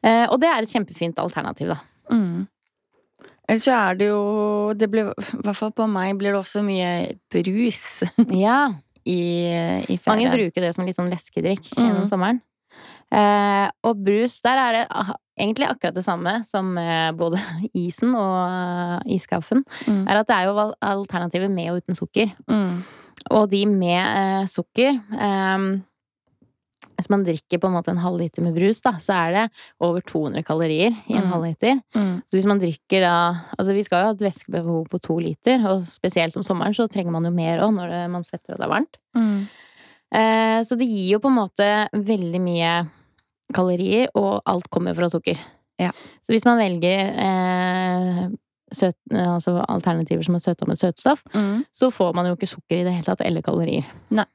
Eh, 0.03 0.25
og 0.31 0.39
det 0.41 0.49
er 0.49 0.63
et 0.63 0.69
kjempefint 0.73 1.13
alternativ, 1.21 1.67
da. 1.67 1.77
Mm. 2.11 2.47
Ellers 3.49 3.63
så 3.65 3.73
er 3.73 3.95
det 3.97 4.09
jo 4.11 4.19
det 4.77 4.87
blir, 4.93 5.09
I 5.09 5.39
hvert 5.41 5.57
fall 5.57 5.71
på 5.73 5.87
meg 5.89 6.13
blir 6.19 6.35
det 6.35 6.41
også 6.43 6.61
mye 6.65 6.91
brus 7.33 8.03
Ja. 8.45 8.67
i, 9.09 9.17
i 9.89 9.97
Mange 10.05 10.29
bruker 10.35 10.61
det 10.67 10.75
som 10.77 10.85
litt 10.85 10.99
sånn 10.99 11.09
leskedrikk 11.09 11.71
Mm. 11.73 11.81
gjennom 11.87 12.05
sommeren. 12.11 12.41
Eh, 13.09 13.65
og 13.89 14.03
brus, 14.05 14.35
der 14.45 14.59
er 14.61 14.75
det 14.77 14.83
egentlig 15.39 15.65
akkurat 15.65 15.95
det 15.97 16.03
samme 16.05 16.35
som 16.45 16.75
både 17.17 17.39
isen 17.87 18.13
og 18.13 18.37
eh, 18.45 19.15
iskaffen. 19.17 19.63
Mm. 19.89 20.03
Er 20.05 20.19
at 20.21 20.29
det 20.29 20.35
er 20.37 20.45
jo 20.45 20.53
alternativet 20.53 20.77
alternativer 20.93 21.49
med 21.49 21.71
og 21.73 21.81
uten 21.81 21.97
sukker. 21.97 22.29
Mm. 22.51 22.83
Og 23.33 23.49
de 23.51 23.63
med 23.65 23.97
eh, 23.97 24.45
sukker 24.51 24.93
eh, 25.17 25.65
Hvis 26.99 27.09
man 27.09 27.23
drikker 27.23 27.57
på 27.63 27.69
en 27.69 27.73
måte 27.77 27.89
en 27.93 28.01
halvliter 28.03 28.43
med 28.43 28.53
brus, 28.59 28.81
da, 28.83 28.91
så 28.99 29.15
er 29.15 29.31
det 29.37 29.43
over 29.79 30.01
200 30.03 30.43
kalorier 30.43 30.91
i 31.07 31.15
en 31.15 31.23
Mm. 31.25 31.31
halvliter. 31.31 31.79
Mm. 31.95 32.11
Så 32.27 32.35
hvis 32.37 32.45
man 32.45 32.59
drikker 32.59 33.01
da 33.01 33.13
Altså 33.57 33.73
vi 33.73 33.83
skal 33.87 34.01
jo 34.03 34.05
ha 34.09 34.11
et 34.17 34.25
væskebehov 34.27 34.89
på 34.91 34.99
to 35.01 35.17
liter, 35.19 35.63
og 35.69 35.85
spesielt 35.87 36.35
om 36.37 36.43
sommeren 36.43 36.75
så 36.75 36.89
trenger 36.91 37.11
man 37.15 37.23
jo 37.23 37.31
mer 37.31 37.59
òg 37.63 37.73
når 37.73 37.89
det, 37.89 38.03
man 38.11 38.23
svetter 38.23 38.53
og 38.53 38.59
det 38.59 38.67
er 38.67 38.73
varmt. 38.75 38.97
Mm. 39.15 39.47
Eh, 40.11 40.59
så 40.67 40.77
det 40.77 40.87
gir 40.89 41.13
jo 41.15 41.19
på 41.23 41.29
en 41.31 41.37
måte 41.39 41.67
veldig 41.93 42.41
mye 42.41 42.89
kalorier, 43.53 44.09
og 44.15 44.41
alt 44.45 44.69
kommer 44.69 44.93
fra 44.97 45.07
sukker. 45.09 45.39
Ja. 45.79 45.91
Så 46.25 46.33
hvis 46.33 46.45
man 46.45 46.59
velger 46.59 47.13
eh, 47.23 48.29
søt, 48.75 48.95
altså 49.13 49.55
alternativer 49.69 50.23
som 50.25 50.35
er 50.37 50.43
søta 50.43 50.67
med 50.67 50.77
søtstoff, 50.77 51.23
Mm. 51.33 51.63
så 51.73 51.89
får 51.91 52.13
man 52.13 52.25
jo 52.27 52.35
ikke 52.35 52.47
sukker 52.51 52.81
i 52.81 52.83
det 52.83 52.93
hele 52.93 53.03
tatt, 53.07 53.21
eller 53.25 53.41
kalorier. 53.41 53.85
Nei. 54.11 54.25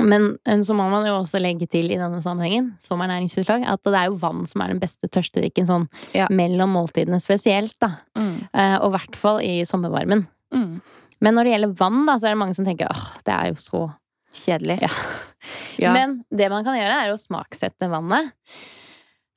Men 0.00 0.38
eh, 0.48 0.62
så 0.64 0.74
må 0.76 0.86
man 0.92 1.06
jo 1.08 1.18
også 1.18 1.40
legge 1.42 1.66
til 1.70 1.90
i 1.92 1.98
denne 2.00 2.22
sammenhengen, 2.24 2.72
som 2.82 3.02
ernæringsforslag, 3.04 3.66
at 3.68 3.82
det 3.84 3.98
er 3.98 4.10
jo 4.10 4.18
vann 4.22 4.44
som 4.48 4.64
er 4.64 4.72
den 4.72 4.80
beste 4.82 5.10
tørstedrikken 5.12 5.68
sånn 5.68 5.88
Ja. 6.16 6.28
mellom 6.30 6.72
måltidene 6.76 7.20
spesielt, 7.22 7.74
da. 7.82 7.94
Mm. 8.18 8.48
Eh, 8.52 8.76
og 8.80 8.90
i 8.90 8.96
hvert 8.96 9.16
fall 9.16 9.40
i 9.44 9.62
sommervarmen. 9.68 10.26
Mm. 10.54 10.80
Men 11.22 11.34
når 11.36 11.44
det 11.44 11.52
gjelder 11.54 11.74
vann, 11.78 12.06
da, 12.08 12.16
så 12.18 12.26
er 12.28 12.34
det 12.34 12.42
mange 12.42 12.56
som 12.58 12.66
tenker 12.66 12.90
åh, 12.90 13.04
det 13.26 13.34
er 13.34 13.52
jo 13.52 13.60
så 13.60 13.82
Kjedelig. 14.32 14.78
Ja. 14.80 14.88
Ja. 15.76 15.90
Men 15.92 16.22
det 16.32 16.46
man 16.48 16.64
kan 16.64 16.76
gjøre, 16.78 17.02
er 17.04 17.10
å 17.12 17.18
smaksette 17.20 17.88
vannet. 17.90 18.32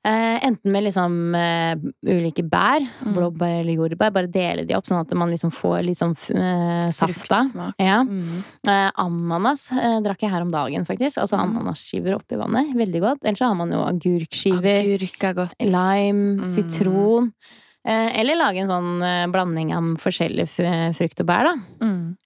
Eh, 0.06 0.38
enten 0.46 0.70
med 0.70 0.84
liksom 0.86 1.14
eh, 1.34 1.74
ulike 2.06 2.44
bær, 2.46 2.84
Mm. 3.02 3.14
blåbær 3.16 3.60
eller 3.60 3.74
jordbær. 3.74 4.12
Bare 4.14 4.28
dele 4.30 4.62
de 4.64 4.76
opp, 4.76 4.86
sånn 4.86 5.00
at 5.00 5.12
man 5.18 5.32
liksom 5.32 5.50
får 5.50 5.82
litt 5.82 5.98
sånn 5.98 6.14
eh, 6.30 6.90
saft 6.94 7.32
av. 7.34 7.48
Ja. 7.82 8.04
Mm. 8.06 8.44
Eh, 8.68 8.90
ananas 9.02 9.64
eh, 9.72 9.96
drakk 10.04 10.22
jeg 10.22 10.30
her 10.30 10.42
om 10.46 10.52
dagen, 10.54 10.86
faktisk. 10.86 11.18
Altså 11.18 11.34
Mm. 11.40 11.56
ananasskiver 11.56 12.14
oppi 12.14 12.38
vannet. 12.38 12.70
Veldig 12.76 13.00
godt. 13.02 13.24
Ellers 13.24 13.38
så 13.42 13.48
har 13.48 13.54
man 13.58 13.72
jo 13.72 13.82
agurkskiver, 13.82 14.84
Agurk 14.84 15.24
er 15.24 15.34
godt. 15.34 15.54
lime, 15.58 16.38
Mm. 16.38 16.44
sitron. 16.44 17.32
Eh, 17.84 18.20
eller 18.20 18.36
lage 18.36 18.58
en 18.62 18.68
sånn 18.68 19.32
blanding 19.32 19.72
av 19.74 19.82
forskjellige 19.98 20.94
frukt 20.94 21.20
og 21.20 21.26
bær, 21.26 21.44
da. 21.50 21.54
Mm. 21.84 22.16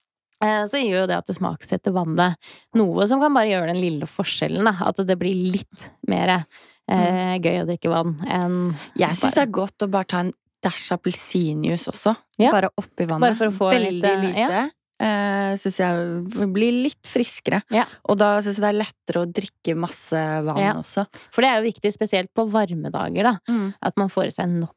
Så 0.41 0.77
gjør 0.81 1.01
jo 1.01 1.07
det 1.07 1.17
at 1.17 1.25
det 1.27 1.35
smaksetter 1.37 1.93
vannet 1.93 2.35
noe 2.73 3.07
som 3.07 3.19
kan 3.21 3.31
bare 3.33 3.45
gjøre 3.45 3.67
den 3.73 3.81
lille 3.81 4.07
forskjellen. 4.09 4.63
Da. 4.65 4.87
At 4.87 4.95
det 5.05 5.17
blir 5.19 5.35
litt 5.51 5.89
mer 6.07 6.45
eh, 6.89 7.37
gøy 7.39 7.61
å 7.63 7.67
drikke 7.67 7.89
vann 7.89 8.15
enn 8.27 8.75
Jeg 8.97 9.15
syns 9.15 9.33
det 9.35 9.43
er 9.47 9.51
godt 9.51 9.77
å 9.85 9.89
bare 9.91 10.05
ta 10.05 10.19
en 10.19 10.33
dash 10.63 10.91
appelsinjuice 10.93 11.87
også. 11.89 12.15
Ja. 12.37 12.51
Bare 12.51 12.69
oppi 12.77 13.05
vannet. 13.09 13.21
Bare 13.21 13.35
for 13.35 13.47
å 13.49 13.55
få 13.55 13.71
Veldig 13.73 13.91
litt, 13.91 14.03
lite. 14.03 14.35
lite. 14.45 14.69
Uh, 15.01 15.55
syns 15.57 15.79
jeg 15.81 16.51
blir 16.53 16.75
litt 16.83 17.07
friskere. 17.09 17.63
Ja. 17.73 17.87
Og 18.05 18.19
da 18.21 18.35
syns 18.45 18.59
jeg 18.59 18.61
det 18.61 18.69
er 18.69 18.77
lettere 18.83 19.23
å 19.23 19.31
drikke 19.33 19.73
masse 19.75 20.13
vann 20.45 20.59
Ja. 20.61 20.73
også. 20.77 21.07
For 21.33 21.41
det 21.41 21.49
er 21.49 21.57
jo 21.63 21.71
viktig, 21.71 21.91
spesielt 21.95 22.29
på 22.37 22.45
varme 22.51 22.91
dager, 22.93 23.23
da, 23.23 23.39
Mm. 23.49 23.73
at 23.81 23.97
man 23.97 24.09
får 24.09 24.27
i 24.27 24.29
seg 24.29 24.49
nok 24.49 24.75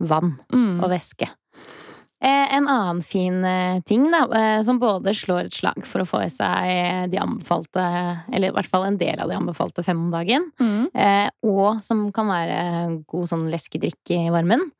vann 0.00 0.38
Mm. 0.50 0.80
og 0.82 0.88
væske. 0.88 1.28
Eh, 2.26 2.54
en 2.56 2.66
annen 2.66 3.02
fin 3.06 3.44
eh, 3.44 3.80
ting, 3.86 4.08
da, 4.10 4.24
eh, 4.34 4.62
som 4.66 4.80
både 4.82 5.12
slår 5.14 5.46
et 5.46 5.54
slag 5.54 5.84
for 5.86 6.02
å 6.02 6.08
få 6.08 6.24
i 6.24 6.30
seg 6.32 7.10
de 7.12 7.20
anbefalte, 7.22 7.84
eller 8.32 8.50
i 8.50 8.56
hvert 8.56 8.70
fall 8.72 8.88
en 8.88 8.98
del 8.98 9.20
av 9.22 9.30
de 9.30 9.36
anbefalte 9.38 9.84
fem 9.86 10.00
om 10.08 10.10
dagen, 10.14 10.50
Mm. 10.58 10.88
og 11.46 11.82
som 11.84 12.10
kan 12.12 12.26
være 12.26 13.04
god 13.06 13.28
sånn 13.30 13.50
leskedrikk 13.52 14.10
i 14.16 14.30
varmen, 14.32 14.70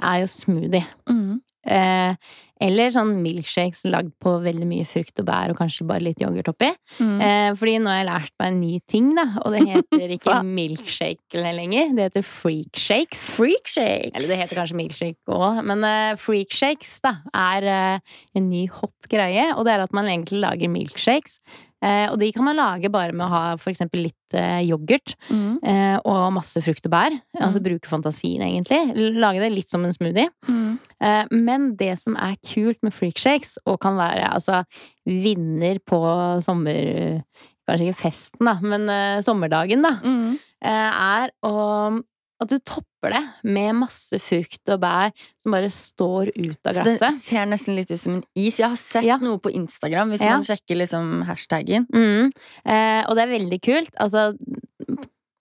er 0.00 0.24
jo 0.24 0.26
smoothie. 0.26 0.84
Mm. 1.08 1.40
Eh, 1.66 2.34
eller 2.64 2.88
sånn 2.92 3.18
milkshakes 3.20 3.82
lagd 3.92 4.14
på 4.22 4.32
veldig 4.40 4.66
mye 4.68 4.86
frukt 4.88 5.20
og 5.20 5.26
bær 5.28 5.52
og 5.52 5.58
kanskje 5.58 5.84
bare 5.88 6.06
litt 6.06 6.22
yoghurt 6.22 6.48
oppi. 6.48 6.70
Mm. 6.96 7.18
Eh, 7.20 7.48
fordi 7.58 7.74
nå 7.82 7.90
har 7.92 7.98
jeg 8.00 8.08
lært 8.08 8.32
meg 8.40 8.48
en 8.48 8.60
ny 8.62 8.78
ting, 8.88 9.10
da, 9.18 9.26
og 9.42 9.52
det 9.52 9.60
heter 9.68 10.12
ikke 10.16 10.38
milkshake 10.46 11.44
lenger. 11.44 11.92
Det 11.98 12.08
heter 12.08 12.24
freakshakes. 12.24 13.26
Freakshakes! 13.36 14.14
Eller 14.14 14.32
det 14.32 14.40
heter 14.40 14.62
kanskje 14.62 14.80
milkshake 14.80 15.36
òg, 15.36 15.60
men 15.68 15.84
eh, 15.84 16.16
freakshakes 16.20 16.96
da, 17.04 17.18
er 17.36 17.68
eh, 17.74 18.16
en 18.40 18.48
ny 18.48 18.64
hot 18.72 19.10
greie. 19.12 19.50
Og 19.52 19.68
det 19.68 19.76
er 19.76 19.84
at 19.84 19.96
man 19.96 20.08
egentlig 20.08 20.40
lager 20.46 20.72
milkshakes. 20.72 21.42
Eh, 21.84 22.06
og 22.10 22.16
de 22.18 22.30
kan 22.32 22.44
man 22.46 22.56
lage 22.56 22.88
bare 22.90 23.12
med 23.12 23.26
å 23.26 23.30
ha 23.30 23.42
for 23.60 23.70
eksempel 23.70 24.06
litt 24.06 24.34
eh, 24.34 24.62
yoghurt 24.64 25.12
Mm. 25.30 25.58
eh, 25.62 25.98
og 26.08 26.32
masse 26.32 26.62
frukt 26.64 26.86
og 26.88 26.92
bær. 26.94 27.16
Altså 27.38 27.60
bruke 27.62 27.86
fantasien, 27.90 28.40
egentlig. 28.42 28.94
Lage 29.20 29.40
det 29.44 29.52
litt 29.52 29.70
som 29.70 29.84
en 29.84 29.92
smoothie. 29.92 30.30
Mm. 30.48 30.78
Eh, 31.00 31.24
Men 31.30 31.76
det 31.76 31.98
som 31.98 32.16
er 32.16 32.36
kult 32.42 32.80
med 32.82 32.94
freakshakes, 32.96 33.58
og 33.66 33.80
kan 33.80 33.96
være 33.96 34.32
altså 34.32 34.64
vinner 35.06 35.78
på 35.84 36.00
sommer... 36.42 37.22
Kanskje 37.66 37.88
ikke 37.90 37.98
festen, 37.98 38.46
da, 38.46 38.52
men 38.62 38.84
eh, 38.88 39.20
sommerdagen, 39.26 39.80
da. 39.82 39.96
Mm. 40.06 40.36
eh, 40.62 41.00
Er 41.26 41.32
å 41.42 42.00
at 42.42 42.48
du 42.52 42.58
topper 42.58 43.14
det 43.14 43.22
med 43.44 43.74
masse 43.78 44.18
frukt 44.20 44.68
og 44.74 44.80
bær 44.82 45.12
som 45.42 45.52
bare 45.56 45.70
står 45.72 46.32
ut 46.36 46.68
av 46.68 46.74
glasset. 46.74 46.98
Så 46.98 47.08
det 47.08 47.22
ser 47.24 47.46
nesten 47.46 47.76
litt 47.78 47.90
ut 47.90 48.00
som 48.02 48.14
en 48.18 48.24
is. 48.36 48.58
Jeg 48.58 48.68
har 48.68 48.76
sett 48.76 49.04
Ja. 49.04 49.16
noe 49.22 49.38
på 49.38 49.52
Instagram, 49.54 50.10
hvis 50.12 50.20
Ja. 50.20 50.32
man 50.36 50.42
sjekker 50.44 50.76
liksom 50.76 51.22
hashtaggen. 51.24 51.86
Mm. 51.94 52.32
Eh, 52.66 53.02
og 53.08 53.14
det 53.16 53.24
er 53.24 53.38
veldig 53.38 53.60
kult. 53.62 53.90
Altså, 53.98 54.36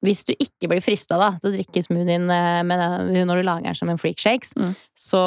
hvis 0.06 0.24
du 0.28 0.34
ikke 0.38 0.70
blir 0.72 0.82
frista 0.86 1.18
da, 1.20 1.32
til 1.42 1.52
å 1.52 1.56
drikke 1.58 1.84
smoothien 1.86 2.30
eh, 2.32 2.62
når 3.26 3.42
du 3.42 3.44
lager 3.48 3.68
den 3.72 3.80
som 3.82 3.90
en 3.92 4.02
freakshakes, 4.02 4.54
Mm. 4.56 4.72
så 4.96 5.20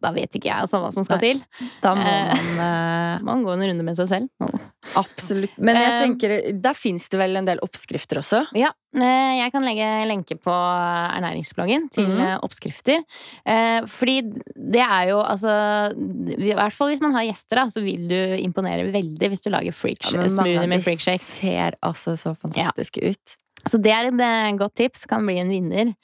da 0.00 0.10
vet 0.14 0.32
ikke 0.38 0.48
jeg 0.48 0.64
altså 0.64 0.80
hva 0.82 0.88
som 0.94 1.04
skal 1.04 1.18
Nei. 1.20 1.34
til. 1.34 1.42
Da 1.82 1.94
må 1.98 2.06
Eh. 2.08 2.32
man 2.56 2.64
eh, 2.64 3.22
Man 3.28 3.42
gå 3.44 3.52
en 3.52 3.62
runde 3.66 3.84
med 3.84 3.96
seg 3.98 4.08
selv. 4.08 4.28
Absolutt. 4.96 5.52
Men 5.58 5.76
jeg 5.76 5.94
tenker, 6.04 6.34
der 6.62 6.76
fins 6.78 7.08
det 7.12 7.18
vel 7.20 7.36
en 7.36 7.44
del 7.48 7.58
oppskrifter 7.64 8.20
også? 8.22 8.44
Ja, 8.56 8.70
jeg 8.96 9.50
kan 9.52 9.64
legge 9.66 9.86
lenke 10.08 10.36
på 10.40 10.54
ernæringsbloggen 10.54 11.88
til 11.92 12.08
eh, 12.22 12.36
oppskrifter. 12.46 13.02
Fordi 13.90 14.14
det 14.54 14.80
er 14.84 15.10
jo 15.10 15.18
altså 15.20 15.50
I 16.38 16.54
hvert 16.56 16.72
fall 16.76 16.92
hvis 16.92 17.02
man 17.04 17.12
har 17.16 17.26
gjester, 17.28 17.60
da, 17.60 17.66
så 17.72 17.82
vil 17.84 18.06
du 18.10 18.16
imponere 18.42 18.86
veldig 18.94 19.30
hvis 19.34 19.44
du 19.44 19.50
lager 19.52 19.74
freak, 19.76 20.00
Ja, 20.08 20.14
mange 20.16 20.32
smoothie 20.36 20.62
av 20.62 20.68
med 20.72 20.80
de 20.80 20.86
freakshakes. 20.88 21.28
ser 21.42 21.76
altså 21.84 22.16
så 22.20 22.34
fantastiske 22.38 23.02
ut. 23.12 23.36
Så 23.66 23.80
det 23.82 23.90
er 23.92 24.08
et 24.12 24.20
eh, 24.20 24.52
godt 24.60 24.74
tips. 24.78 25.06
Kan 25.10 25.26
bli 25.26 25.38
en 25.42 25.48
vinner. 25.50 25.94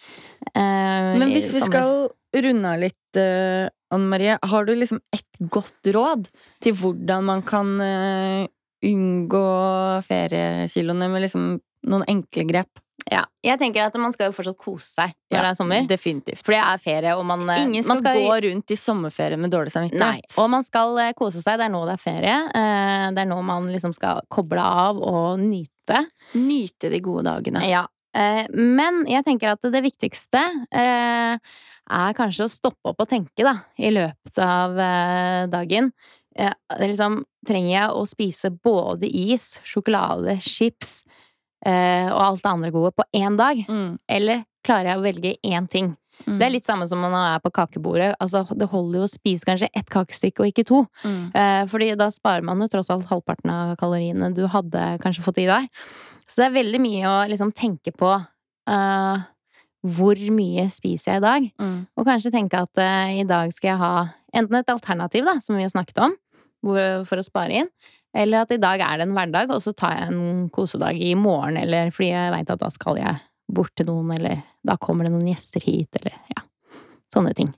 eh, 0.54 1.14
Men 1.18 1.30
hvis 1.30 1.52
vi 1.54 1.60
skal 1.62 2.08
runde 2.34 2.66
av 2.72 2.80
litt, 2.82 3.16
eh, 3.20 3.68
Anne 3.94 4.08
Marie, 4.10 4.38
har 4.42 4.64
du 4.66 4.72
liksom 4.74 4.98
et 5.14 5.50
godt 5.54 5.86
råd 5.94 6.26
til 6.64 6.74
hvordan 6.74 7.22
man 7.28 7.42
kan 7.46 7.76
eh, 7.80 8.46
unngå 8.84 9.44
feriekiloene 10.04 11.08
med 11.12 11.22
liksom 11.28 11.52
noen 11.90 12.04
enkle 12.10 12.44
grep? 12.48 12.80
Ja, 13.10 13.24
jeg 13.44 13.58
tenker 13.60 13.84
at 13.84 13.96
man 14.00 14.12
skal 14.14 14.30
jo 14.30 14.34
fortsatt 14.36 14.56
kose 14.56 14.86
seg 14.86 15.10
når 15.28 15.42
det 15.44 15.48
er 15.50 15.56
sommer. 15.58 15.86
Definitivt. 15.90 16.40
For 16.46 16.54
det 16.54 16.60
er 16.62 16.78
ferie, 16.80 17.14
og 17.18 17.24
man 17.28 17.42
Ingen 17.42 17.74
Ingen 17.74 17.88
man 17.90 18.00
skal, 18.00 18.20
gå 18.22 18.36
rundt 18.46 18.70
i 18.72 18.78
sommerferie 18.80 19.36
med 19.40 19.52
dårlig 19.52 19.74
Nei, 19.74 19.90
samvittighet. 19.90 20.36
og 20.40 20.50
man 20.54 20.64
skal 20.64 20.98
eh, 21.02 21.12
kose 21.18 21.42
seg. 21.42 21.58
Det 21.60 21.66
er 21.66 21.72
nå 21.74 21.82
det 21.88 21.96
er 21.98 22.02
ferie. 22.02 22.36
Eh, 22.54 23.06
Det 23.14 23.24
er 23.24 23.28
nå 23.28 23.40
man 23.44 23.68
liksom 23.74 23.92
skal 23.96 24.22
koble 24.32 24.62
av 24.62 25.02
og 25.02 25.38
nyte. 25.42 25.73
Nyte 26.34 26.90
de 26.92 27.00
gode 27.04 27.26
dagene. 27.28 27.64
Ja. 27.68 27.84
Eh, 28.16 28.46
Men 28.54 29.04
jeg 29.10 29.24
tenker 29.26 29.54
at 29.54 29.64
det 29.74 29.82
viktigste 29.84 30.42
eh, 30.72 31.38
er 31.84 32.16
kanskje 32.16 32.46
å 32.46 32.52
stoppe 32.52 32.92
opp 32.92 33.02
og 33.04 33.10
tenke, 33.10 33.44
da, 33.44 33.56
i 33.76 33.90
løpet 33.92 34.38
av 34.40 34.78
eh, 34.78 35.40
dagen. 35.52 35.92
Liksom, 36.80 37.20
trenger 37.46 37.70
jeg 37.70 37.90
å 37.94 38.06
spise 38.10 38.50
både 38.50 39.06
is, 39.06 39.60
sjokolade, 39.62 40.40
chips 40.42 41.04
eh, 41.66 42.08
og 42.10 42.20
alt 42.24 42.42
det 42.42 42.50
andre 42.50 42.72
gode 42.74 42.90
på 42.96 43.06
én 43.14 43.36
dag? 43.38 43.60
Mm, 43.68 44.00
Eller 44.10 44.42
klarer 44.66 44.90
jeg 44.94 44.98
å 44.98 45.04
velge 45.04 45.36
én 45.46 45.68
ting? 45.70 45.92
Mm, 46.24 46.38
Det 46.38 46.46
er 46.46 46.52
litt 46.54 46.66
samme 46.66 46.86
som 46.90 47.02
når 47.02 47.12
man 47.12 47.26
er 47.34 47.42
på 47.44 47.52
kakebordet. 47.54 48.12
Altså, 48.22 48.44
det 48.54 48.70
holder 48.72 49.02
jo 49.02 49.08
å 49.08 49.12
spise 49.12 49.48
kanskje 49.48 49.70
ett 49.74 49.90
kakestykke 49.92 50.44
og 50.44 50.52
ikke 50.52 50.66
to. 50.68 50.84
mm. 51.04 51.20
Eh, 51.34 51.62
fordi 51.70 51.92
da 51.98 52.08
sparer 52.14 52.46
man 52.46 52.62
jo 52.62 52.70
tross 52.72 52.90
alt 52.94 53.08
halvparten 53.10 53.52
av 53.52 53.76
kaloriene 53.80 54.32
du 54.34 54.44
hadde 54.50 54.86
kanskje 55.04 55.24
fått 55.26 55.42
i 55.42 55.48
deg. 55.50 55.68
Så 56.28 56.40
det 56.40 56.48
er 56.48 56.58
veldig 56.58 56.80
mye 56.82 57.06
å 57.10 57.16
liksom 57.30 57.52
tenke 57.56 57.92
på 57.96 58.10
eh, 58.14 59.24
hvor 59.84 60.20
mye 60.32 60.68
spiser 60.72 61.14
jeg 61.14 61.20
i 61.20 61.24
dag? 61.24 61.48
Mm. 61.60 61.76
Og 61.98 62.06
kanskje 62.08 62.32
tenke 62.34 62.62
at 62.64 62.80
eh, 62.80 63.20
i 63.20 63.26
dag 63.28 63.52
skal 63.52 63.74
jeg 63.74 63.82
ha 63.82 63.94
enten 64.34 64.58
et 64.58 64.72
alternativ, 64.72 65.26
da, 65.28 65.36
som 65.44 65.58
vi 65.58 65.66
har 65.66 65.72
snakket 65.72 66.00
om, 66.06 66.16
hvor, 66.64 66.80
for 67.08 67.20
å 67.20 67.26
spare 67.26 67.60
inn, 67.62 67.70
eller 68.16 68.44
at 68.44 68.54
i 68.54 68.60
dag 68.62 68.80
er 68.82 68.98
det 68.98 69.08
en 69.08 69.14
hverdag, 69.16 69.52
og 69.52 69.62
så 69.62 69.74
tar 69.76 69.98
jeg 69.98 70.10
en 70.12 70.48
kosedag 70.54 70.98
i 71.02 71.12
morgen, 71.18 71.58
eller 71.60 71.92
fordi 71.94 72.12
jeg 72.12 72.34
veit 72.34 72.52
at 72.54 72.62
da 72.62 72.70
skal 72.72 72.98
jeg 73.00 73.20
bort 73.50 73.74
til 73.76 73.88
noen, 73.90 74.12
eller 74.16 74.42
da 74.64 74.76
kommer 74.80 75.06
det 75.06 75.14
noen 75.14 75.30
gjester 75.32 75.64
hit, 75.66 75.90
eller 76.00 76.16
ja. 76.34 76.44
Sånne 77.14 77.30
ting. 77.36 77.52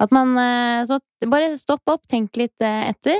At 0.00 0.12
man 0.14 0.30
eh, 0.40 0.86
Så 0.88 0.96
bare 1.28 1.58
stopp 1.60 1.84
opp, 1.92 2.06
tenk 2.08 2.38
litt 2.40 2.64
eh, 2.64 2.88
etter. 2.88 3.18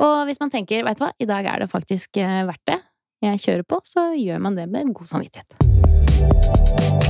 Og 0.00 0.24
hvis 0.28 0.40
man 0.40 0.52
tenker, 0.52 0.84
veit 0.86 1.00
du 1.00 1.04
hva, 1.04 1.12
i 1.20 1.28
dag 1.28 1.48
er 1.50 1.64
det 1.64 1.72
faktisk 1.72 2.20
eh, 2.22 2.44
verdt 2.48 2.72
det, 2.72 2.80
jeg 3.26 3.42
kjører 3.44 3.66
på, 3.68 3.80
så 3.84 4.10
gjør 4.16 4.40
man 4.44 4.56
det 4.56 4.68
med 4.70 4.92
god 4.96 5.12
samvittighet. 5.12 7.05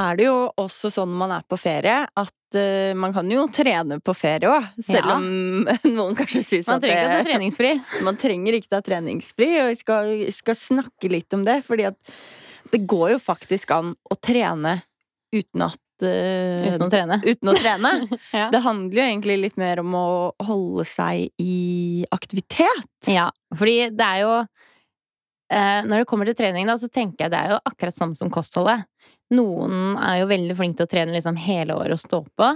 Er 0.00 0.16
det 0.18 0.24
jo 0.26 0.36
også 0.60 0.90
sånn 0.94 1.12
man 1.20 1.32
er 1.36 1.42
på 1.50 1.58
ferie, 1.60 1.96
at 2.08 2.56
uh, 2.56 2.92
man 2.98 3.12
kan 3.16 3.28
jo 3.30 3.44
trene 3.52 3.98
på 4.00 4.14
ferie 4.16 4.48
òg. 4.50 4.68
Selv 4.86 5.10
Ja. 5.10 5.16
om 5.18 5.66
noen 5.98 6.16
kanskje 6.18 6.42
synes 6.46 6.70
Man 6.70 6.80
at 6.80 6.86
trenger 6.86 7.02
ikke 7.04 7.10
å 7.10 7.18
ta 7.18 7.28
treningsfri. 7.30 7.72
man 8.08 8.20
trenger 8.20 8.58
ikke 8.58 8.72
ta 8.76 8.80
treningsfri. 8.86 9.50
Og 9.64 9.68
vi 9.72 9.80
skal, 9.82 10.12
skal 10.34 10.58
snakke 10.58 11.12
litt 11.12 11.36
om 11.36 11.44
det, 11.46 11.60
fordi 11.68 11.88
at 11.90 12.14
det 12.72 12.82
går 12.90 13.14
jo 13.16 13.20
faktisk 13.22 13.72
an 13.76 13.92
å 14.10 14.16
trene 14.22 14.78
uten 15.34 15.62
at 15.66 16.04
eh, 16.06 16.70
Uten 16.74 16.86
å 16.86 16.90
trene. 16.90 17.16
uten 17.22 17.50
å 17.52 17.54
trene. 17.58 17.90
Ja. 18.36 18.46
Det 18.54 18.60
handler 18.64 19.02
jo 19.02 19.08
egentlig 19.08 19.36
litt 19.44 19.56
mer 19.60 19.80
om 19.82 19.94
å 19.98 20.06
holde 20.46 20.84
seg 20.88 21.28
i 21.42 22.06
aktivitet. 22.14 22.88
Ja, 23.10 23.28
fordi 23.58 23.90
det 23.94 24.06
er 24.06 24.22
jo 24.24 24.32
eh, 25.50 25.80
Når 25.86 26.02
det 26.02 26.08
kommer 26.10 26.26
til 26.30 26.38
trening, 26.38 26.66
da, 26.70 26.76
så 26.78 26.88
tenker 26.92 27.26
jeg 27.26 27.34
det 27.34 27.40
er 27.42 27.54
jo 27.56 27.60
akkurat 27.68 27.96
samme 27.96 28.14
som 28.18 28.30
kostholdet. 28.32 28.86
Noen 29.30 29.94
er 30.02 30.20
jo 30.22 30.30
veldig 30.30 30.56
flinke 30.58 30.80
til 30.80 30.88
å 30.88 30.90
trene 30.90 31.14
liksom 31.14 31.36
hele 31.38 31.76
året 31.78 31.94
og 31.94 32.02
stå 32.02 32.22
på. 32.36 32.48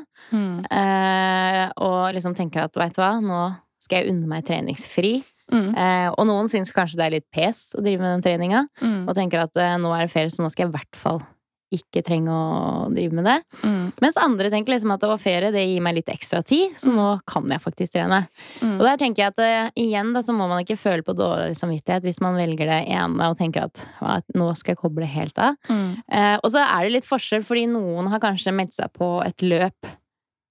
Eh, 0.71 1.67
og 1.87 2.15
liksom 2.17 2.35
tenker 2.35 2.65
at 2.67 2.75
veit 2.81 2.97
du 2.97 3.01
hva, 3.03 3.13
nå 3.23 3.43
skal 3.85 4.01
jeg 4.03 4.15
unne 4.15 4.27
meg 4.31 4.47
treningsfri. 4.49 5.19
Mm, 5.53 5.75
Eh, 5.77 6.09
og 6.17 6.25
noen 6.27 6.49
syns 6.49 6.73
kanskje 6.73 6.97
det 6.97 7.05
er 7.05 7.13
litt 7.19 7.27
pes 7.31 7.75
å 7.77 7.83
drive 7.85 8.01
med 8.01 8.15
den 8.15 8.23
treninga. 8.25 8.63
mm, 8.81 9.09
Og 9.09 9.15
tenker 9.15 9.43
at 9.45 9.57
eh, 9.61 9.77
nå 9.79 9.93
er 9.93 10.07
det 10.07 10.11
ferie, 10.15 10.31
så 10.33 10.43
nå 10.43 10.51
skal 10.51 10.67
jeg 10.67 10.73
i 10.73 10.77
hvert 10.79 10.97
fall 10.97 11.21
ikke 11.77 12.03
trenge 12.07 12.31
å 12.33 12.89
drive 12.95 13.13
med 13.19 13.25
det. 13.29 13.37
mm, 13.63 13.93
Mens 14.03 14.17
andre 14.21 14.51
tenker 14.51 14.75
liksom 14.75 14.93
at 14.95 15.01
det 15.05 15.11
var 15.11 15.21
ferie, 15.23 15.51
det 15.55 15.63
gir 15.67 15.81
meg 15.85 15.95
litt 15.99 16.11
ekstra 16.13 16.43
tid, 16.45 16.75
så 16.81 16.91
Mm. 16.91 16.97
nå 16.99 17.07
kan 17.27 17.49
jeg 17.49 17.61
faktisk 17.61 17.93
trene. 17.95 18.21
mm. 18.61 18.75
Og 18.79 18.85
der 18.87 18.97
tenker 19.01 19.23
jeg 19.25 19.33
at 19.35 19.39
eh, 19.45 19.71
igjen 19.77 20.13
da, 20.15 20.21
så 20.23 20.33
må 20.37 20.49
man 20.49 20.63
ikke 20.65 20.79
føle 20.81 21.03
på 21.07 21.15
dårlig 21.17 21.57
samvittighet 21.57 22.03
hvis 22.05 22.21
man 22.21 22.37
velger 22.37 22.67
det 22.67 22.81
ene 22.89 23.31
og 23.31 23.39
tenker 23.39 23.65
at 23.69 23.85
«Hva, 24.01 24.21
nå 24.35 24.51
skal 24.57 24.75
jeg 24.75 24.83
koble 24.83 25.07
helt 25.07 25.39
av. 25.39 25.57
Mm, 25.69 25.91
Eh, 26.15 26.39
og 26.43 26.51
så 26.51 26.61
er 26.63 26.85
det 26.85 26.93
litt 26.93 27.07
forskjell, 27.09 27.43
fordi 27.45 27.67
noen 27.71 28.09
har 28.11 28.21
kanskje 28.21 28.53
meldt 28.55 28.73
seg 28.77 28.93
på 28.93 29.25
et 29.25 29.39
løp 29.43 29.87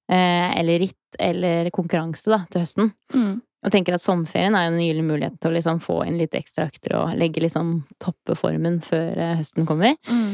eh, 0.09 0.59
eller 0.59 0.79
ritt 0.79 1.17
eller 1.19 1.69
konkurranse 1.73 2.25
da, 2.31 2.39
til 2.51 2.62
høsten. 2.63 2.91
mm, 3.13 3.41
Og 3.63 3.71
tenker 3.71 3.93
at 3.95 4.01
sommerferien 4.03 4.55
er 4.57 4.67
en 4.67 4.79
gyllen 4.81 5.07
mulighet 5.07 5.38
til 5.39 5.51
å 5.51 5.55
liksom 5.55 5.79
få 5.79 6.01
inn 6.07 6.17
litt 6.19 6.33
ekstra 6.36 6.65
økter 6.67 6.97
og 6.99 7.13
legge 7.17 7.39
liksom 7.45 7.83
toppe 8.03 8.36
formen 8.36 8.81
før 8.83 9.15
eh, 9.17 9.36
høsten 9.39 9.65
kommer. 9.69 9.95
mm. 10.09 10.33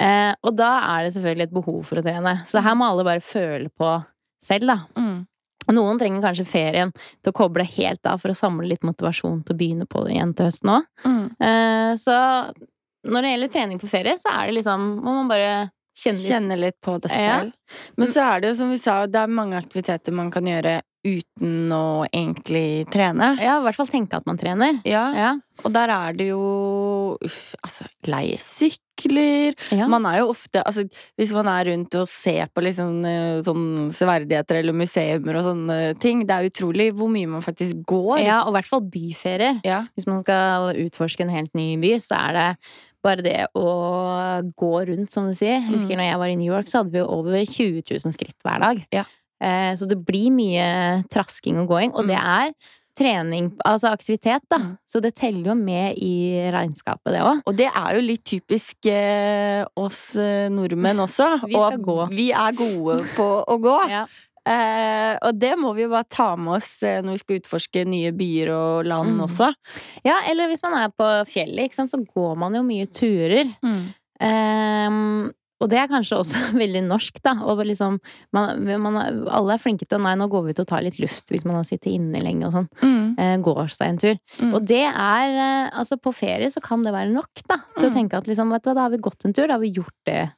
Eh, 0.00 0.32
og 0.40 0.56
da 0.56 0.70
er 0.94 1.04
det 1.04 1.12
selvfølgelig 1.16 1.48
et 1.48 1.54
behov 1.58 1.82
for 1.88 2.00
å 2.00 2.06
trene. 2.06 2.38
Så 2.48 2.62
her 2.64 2.78
må 2.78 2.88
alle 2.88 3.06
bare 3.06 3.24
føle 3.24 3.68
på 3.68 3.92
selv, 4.42 4.72
da. 4.72 4.78
Mm. 4.98 5.20
Noen 5.72 6.00
trenger 6.00 6.24
kanskje 6.24 6.48
ferien 6.48 6.90
til 6.94 7.30
å 7.30 7.36
koble 7.36 7.64
helt 7.76 8.08
av 8.08 8.22
for 8.22 8.32
å 8.32 8.38
samle 8.38 8.66
litt 8.66 8.82
motivasjon 8.86 9.44
til 9.46 9.54
å 9.54 9.58
begynne 9.60 9.86
på 9.86 10.02
det 10.06 10.16
igjen 10.16 10.32
til 10.34 10.48
høsten 10.48 10.72
òg. 10.74 10.88
Mm. 11.06 11.26
Eh, 11.48 11.92
så 12.02 12.16
når 13.12 13.22
det 13.22 13.30
gjelder 13.32 13.52
trening 13.54 13.82
på 13.82 13.90
ferie, 13.90 14.16
så 14.18 14.32
er 14.32 14.48
det 14.48 14.60
liksom 14.60 14.84
Må 15.02 15.14
man 15.20 15.30
bare 15.30 15.70
kjenne 15.94 16.18
litt 16.18 16.30
Kjenne 16.32 16.58
litt 16.60 16.80
på 16.82 16.98
det 17.02 17.10
Ja. 17.12 17.40
selv. 17.42 17.52
Men 17.96 18.08
så 18.08 18.20
er 18.34 18.40
det 18.40 18.48
jo 18.52 18.54
som 18.62 18.70
vi 18.70 18.78
sa, 18.78 19.06
det 19.06 19.16
er 19.20 19.26
mange 19.28 19.56
aktiviteter 19.60 20.12
man 20.12 20.30
kan 20.30 20.44
gjøre 20.44 20.80
uten 21.04 21.72
å 21.74 22.06
egentlig 22.14 22.86
trene. 22.92 23.32
Ja, 23.42 23.56
i 23.58 23.64
hvert 23.64 23.74
fall 23.74 23.88
tenke 23.90 24.14
at 24.20 24.26
man 24.26 24.38
trener. 24.38 24.80
Ja, 24.86 25.12
Ja. 25.14 25.32
og 25.64 25.72
der 25.72 25.88
er 25.90 26.12
det 26.12 26.28
jo 26.28 27.18
uff, 27.20 27.54
altså, 27.64 27.86
leie 28.06 28.36
sykler 28.38 29.54
ja. 29.72 29.88
Man 29.88 30.04
er 30.06 30.18
jo 30.20 30.28
ofte 30.30 30.62
altså, 30.64 30.84
Hvis 31.18 31.32
man 31.32 31.46
er 31.48 31.64
rundt 31.72 31.94
og 31.98 32.06
ser 32.06 32.46
på 32.54 32.62
liksom, 32.62 33.02
sånn 33.42 33.90
severdigheter 33.90 34.60
eller 34.60 34.72
museumer 34.72 35.36
og 35.40 35.42
sånne 35.48 35.98
ting, 35.98 36.24
det 36.26 36.30
er 36.36 36.48
utrolig 36.50 36.92
hvor 36.94 37.08
mye 37.10 37.26
man 37.26 37.42
faktisk 37.42 37.82
går. 37.84 38.20
ja, 38.22 38.42
og 38.44 38.52
i 38.54 38.60
hvert 38.60 38.68
fall 38.70 38.82
byferier. 38.82 39.60
Ja. 39.64 39.84
Hvis 39.96 40.06
man 40.06 40.20
skal 40.22 40.74
utforske 40.76 41.20
en 41.22 41.30
helt 41.34 41.52
ny 41.54 41.76
by, 41.82 41.96
så 41.98 42.14
er 42.28 42.32
det 42.32 42.48
bare 43.02 43.22
det 43.24 43.46
å 43.58 43.66
gå 44.58 44.72
rundt, 44.88 45.10
som 45.10 45.26
du 45.28 45.34
sier. 45.34 45.58
Jeg 45.60 45.70
husker 45.72 45.96
Mm. 45.96 45.98
når 46.02 46.08
jeg 46.10 46.18
var 46.22 46.26
i 46.32 46.36
New 46.36 46.52
York, 46.52 46.66
så 46.70 46.78
hadde 46.82 46.92
vi 46.92 46.98
jo 47.02 47.08
over 47.08 47.38
20 47.44 47.82
000 47.90 48.12
skritt 48.14 48.38
hver 48.46 48.60
dag. 48.62 48.84
Ja. 48.92 49.04
Eh, 49.42 49.72
så 49.74 49.88
det 49.88 49.98
blir 50.06 50.30
mye 50.30 51.02
trasking 51.10 51.58
og 51.58 51.68
gåing, 51.68 51.92
og 51.94 52.06
det 52.06 52.16
er 52.20 52.52
trening, 52.94 53.46
altså 53.64 53.88
aktivitet, 53.90 54.42
da. 54.52 54.58
Mm. 54.58 54.72
Så 54.86 55.00
det 55.00 55.14
teller 55.16 55.46
jo 55.48 55.54
med 55.56 55.96
i 55.96 56.44
regnskapet, 56.52 57.08
det 57.14 57.22
òg. 57.24 57.40
Og 57.48 57.56
det 57.56 57.70
er 57.74 57.94
jo 57.96 58.02
litt 58.04 58.22
typisk 58.28 58.84
eh, 58.86 59.64
oss 59.80 60.14
eh, 60.20 60.48
nordmenn 60.52 61.00
også. 61.00 61.40
Vi 61.48 61.54
skal 61.56 61.78
og 61.80 61.86
gå. 61.86 61.96
vi 62.12 62.30
er 62.36 62.52
gode 62.52 62.98
på 63.16 63.28
å 63.48 63.56
gå. 63.64 63.78
Ja. 63.90 64.04
Eh, 64.48 65.16
og 65.22 65.36
det 65.38 65.52
må 65.60 65.70
vi 65.76 65.84
jo 65.84 65.90
bare 65.92 66.08
ta 66.10 66.32
med 66.36 66.56
oss 66.58 66.82
eh, 66.82 66.98
når 67.04 67.12
vi 67.14 67.18
skal 67.22 67.38
utforske 67.40 67.84
nye 67.86 68.10
byer 68.12 68.50
og 68.50 68.84
land 68.90 69.12
Mm. 69.14 69.20
også. 69.28 69.52
ja, 70.04 70.16
eller 70.30 70.48
hvis 70.50 70.62
man 70.64 70.74
er 70.80 70.88
på 70.90 71.10
fjellet, 71.30 71.74
sant, 71.74 71.90
så 71.92 72.00
går 72.14 72.36
man 72.36 72.54
jo 72.58 72.62
mye 72.66 72.86
turer. 72.90 73.52
Mm. 73.62 73.94
Ehm, 74.20 75.30
og 75.62 75.70
det 75.70 75.78
er 75.78 75.88
kanskje 75.92 76.18
også 76.18 76.42
veldig 76.62 76.82
norsk, 76.88 77.20
da. 77.24 77.36
Og 77.46 77.62
liksom, 77.68 78.00
man, 78.34 78.64
man, 78.82 78.98
alle 79.30 79.54
er 79.56 79.62
flinke 79.62 79.86
til 79.86 79.98
å 80.00 80.02
Nei, 80.02 80.16
nå 80.18 80.26
går 80.32 80.44
vi 80.48 80.54
ut 80.56 80.62
og 80.64 80.68
tar 80.72 80.82
litt 80.82 80.98
luft 80.98 81.30
hvis 81.30 81.44
man 81.46 81.60
har 81.60 81.64
sittet 81.68 81.92
inne 81.94 82.20
lenge 82.24 82.48
og 82.50 82.56
sånn. 82.56 82.68
Mm. 82.82 83.06
Eh, 83.22 83.36
går 83.46 83.70
seg 83.70 83.92
en 83.92 84.00
tur. 84.02 84.18
Mm. 84.42 84.50
Og 84.58 84.66
det 84.66 84.82
er 84.90 85.38
eh, 85.38 85.70
Altså, 85.78 85.96
på 86.02 86.10
ferie 86.14 86.50
så 86.52 86.60
kan 86.64 86.82
det 86.84 86.92
være 86.92 87.12
nok, 87.14 87.46
da. 87.48 87.60
Til 87.78 87.86
å 87.88 87.92
Mm. 87.92 87.96
tenke 88.00 88.18
at 88.18 88.26
liksom, 88.28 88.50
vet 88.52 88.62
du 88.66 88.70
hva, 88.72 88.74
da 88.74 88.86
har 88.88 88.90
vi 88.96 88.98
gått 89.08 89.24
en 89.24 89.32
tur, 89.32 89.46
da 89.46 89.54
har 89.54 89.62
vi 89.62 89.72
gjort 89.72 89.94
det. 90.08 90.28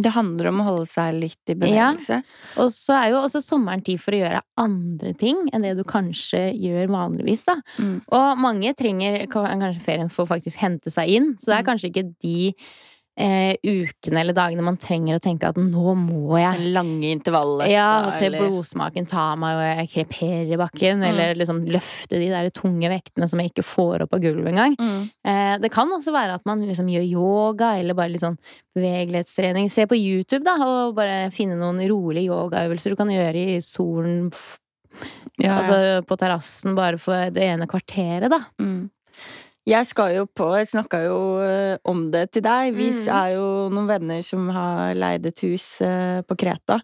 Det 0.00 0.12
handler 0.14 0.46
om 0.48 0.60
å 0.62 0.64
holde 0.64 0.86
seg 0.88 1.16
litt 1.18 1.50
i 1.52 1.56
bevegelse. 1.58 2.20
Og 2.62 2.70
så 2.72 2.94
er 2.96 3.10
jo 3.10 3.18
også 3.24 3.42
sommeren 3.44 3.82
tid 3.84 4.00
for 4.00 4.14
å 4.16 4.20
gjøre 4.22 4.40
andre 4.62 5.10
ting 5.18 5.42
enn 5.52 5.66
det 5.66 5.74
du 5.76 5.82
kanskje 5.84 6.54
gjør 6.56 6.88
vanligvis, 6.94 7.42
da. 7.44 7.58
Mm. 7.82 7.98
Og 8.16 8.38
mange 8.40 8.72
trenger 8.78 9.26
kanskje 9.32 9.82
ferien 9.84 10.08
for 10.12 10.24
å 10.24 10.30
faktisk 10.30 10.62
hente 10.62 10.88
seg 10.94 11.10
inn, 11.18 11.32
så 11.36 11.50
det 11.50 11.58
er 11.58 11.62
Mm. 11.66 11.68
kanskje 11.68 11.90
ikke 11.90 12.06
de 12.24 12.54
eh, 13.20 13.52
ukene 13.60 14.22
eller 14.22 14.32
dagene 14.36 14.64
man 14.64 14.78
trenger 14.80 15.18
å 15.18 15.22
tenke 15.22 15.48
at 15.50 15.58
nå 15.60 15.92
må 16.00 16.38
jeg 16.40 16.70
Lange 16.72 17.10
intervallet. 17.12 17.68
ja, 17.68 18.14
til 18.16 18.32
blodsmaken 18.38 19.06
tar 19.10 19.36
meg 19.36 19.58
og 19.58 19.64
jeg 19.68 19.90
kreperer 19.92 20.54
i 20.54 20.58
bakken, 20.60 21.02
Mm. 21.02 21.08
eller 21.10 21.34
liksom 21.36 21.60
løfte 21.68 22.16
de 22.18 22.30
der 22.32 22.48
tunge 22.56 22.88
vektene 22.88 23.28
som 23.28 23.38
jeg 23.42 23.52
ikke 23.52 23.66
får 23.66 24.02
opp 24.06 24.14
av 24.16 24.20
gulvet 24.24 24.48
engang. 24.54 24.76
Mm. 24.80 25.10
Eh, 25.24 25.58
det 25.58 25.70
kan 25.74 25.88
også 25.92 26.14
være 26.16 26.34
at 26.40 26.46
man 26.48 26.64
liksom 26.64 26.88
gjør 26.88 27.06
yoga, 27.10 27.74
eller 27.78 27.94
bare 27.94 28.14
litt 28.14 28.24
sånn 28.24 28.38
bevegelighetstrening. 28.74 29.68
Se 29.70 29.84
på 29.90 29.98
YouTube, 29.98 30.44
da, 30.44 30.56
og 30.64 30.94
bare 30.96 31.30
finne 31.34 31.58
noen 31.60 31.82
rolige 31.90 32.30
yogaøvelser 32.30 32.90
du 32.94 32.96
kan 32.96 33.08
gjøre 33.12 33.36
i 33.56 33.60
solen, 33.60 34.30
Ja, 35.40 35.46
ja. 35.46 35.58
altså 35.60 36.06
på 36.06 36.16
terrassen, 36.18 36.74
bare 36.76 36.98
for 37.00 37.30
det 37.30 37.42
ene 37.46 37.66
kvarteret, 37.70 38.28
da. 38.32 38.40
Mm. 38.60 38.90
Jeg 39.70 39.86
skal 39.86 40.16
jo 40.16 40.24
på 40.26 40.48
Jeg 40.58 40.66
snakka 40.72 40.98
jo 41.04 41.18
eh, 41.44 41.76
om 41.88 42.08
det 42.10 42.26
til 42.34 42.42
deg. 42.42 42.74
Vi 42.74 42.90
Mm. 42.90 43.06
er 43.14 43.28
jo 43.36 43.46
noen 43.70 43.86
venner 43.86 44.22
som 44.26 44.48
har 44.50 44.94
leid 44.98 45.26
et 45.30 45.40
hus 45.46 45.80
eh, 45.80 46.20
på 46.26 46.36
Kreta. 46.36 46.80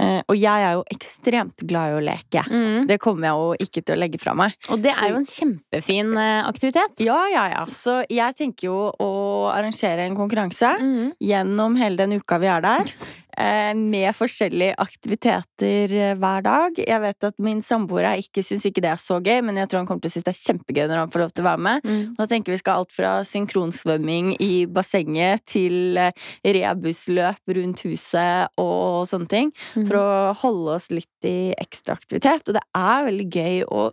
Eh, 0.00 0.22
og 0.24 0.32
jeg 0.40 0.64
er 0.64 0.72
jo 0.78 0.84
ekstremt 0.88 1.60
glad 1.68 1.90
i 1.92 1.96
å 1.98 2.00
leke. 2.00 2.40
Mm. 2.48 2.86
Det 2.88 2.96
kommer 2.98 3.28
jeg 3.28 3.36
jo 3.36 3.66
ikke 3.66 3.82
til 3.84 3.94
å 3.94 3.98
legge 4.00 4.18
fra 4.22 4.32
meg. 4.34 4.54
Og 4.72 4.80
det 4.80 4.94
er 4.94 5.10
jo 5.12 5.18
en 5.20 5.28
kjempefin 5.28 6.14
aktivitet. 6.48 6.96
Ja, 7.04 7.18
ja, 7.28 7.44
ja. 7.52 7.66
Så 7.68 7.98
jeg 8.08 8.34
tenker 8.38 8.70
jo 8.70 8.78
å 8.96 9.10
arrangere 9.52 10.06
en 10.08 10.16
konkurranse 10.16 10.72
Mm. 10.80 11.12
gjennom 11.20 11.76
hele 11.76 11.96
den 12.00 12.16
uka 12.16 12.38
vi 12.40 12.46
er 12.48 12.62
der. 12.64 12.94
Eh, 13.38 13.72
Med 13.78 14.10
forskjellige 14.16 14.76
aktiviteter 14.82 15.94
eh, 15.96 16.14
hver 16.18 16.44
dag. 16.44 16.78
Jeg 16.78 17.02
vet 17.04 17.28
at 17.28 17.38
min 17.42 17.62
samboer 17.64 18.08
er 18.08 18.22
ikke 18.22 18.44
syns 18.46 18.66
ikke 18.68 18.84
det 18.84 18.92
er 18.92 19.00
så 19.00 19.18
gøy, 19.22 19.40
men 19.46 19.60
jeg 19.60 19.70
tror 19.70 19.82
han 19.82 19.88
kommer 19.90 20.04
til 20.04 20.12
å 20.12 20.16
synes 20.16 20.26
det 20.28 20.34
er 20.34 20.40
kjempegøy 20.40 20.84
når 20.86 21.02
han 21.02 21.12
får 21.14 21.24
lov 21.24 21.32
til 21.34 21.44
å 21.44 21.48
være 21.50 21.64
med. 21.68 21.86
Mm. 21.88 22.02
Da 22.18 22.28
tenker 22.30 22.54
vi 22.54 22.60
skal 22.62 22.82
alt 22.82 22.94
fra 22.96 23.12
synkronsvømming 23.28 24.34
i 24.42 24.52
bassenget 24.66 25.46
til 25.54 26.00
eh, 26.00 26.28
rebusløp 26.58 27.56
rundt 27.58 27.86
huset 27.86 28.60
og 28.60 29.08
sånne 29.10 29.32
ting. 29.32 29.54
Mm. 29.76 29.86
For 29.86 30.00
å 30.00 30.10
holde 30.42 30.76
oss 30.78 30.90
litt 30.92 31.28
i 31.28 31.52
ekstra 31.56 31.96
aktivitet. 31.98 32.48
Og 32.48 32.58
det 32.58 32.64
er 32.76 33.08
veldig 33.08 33.28
gøy 33.32 33.64
å 33.68 33.88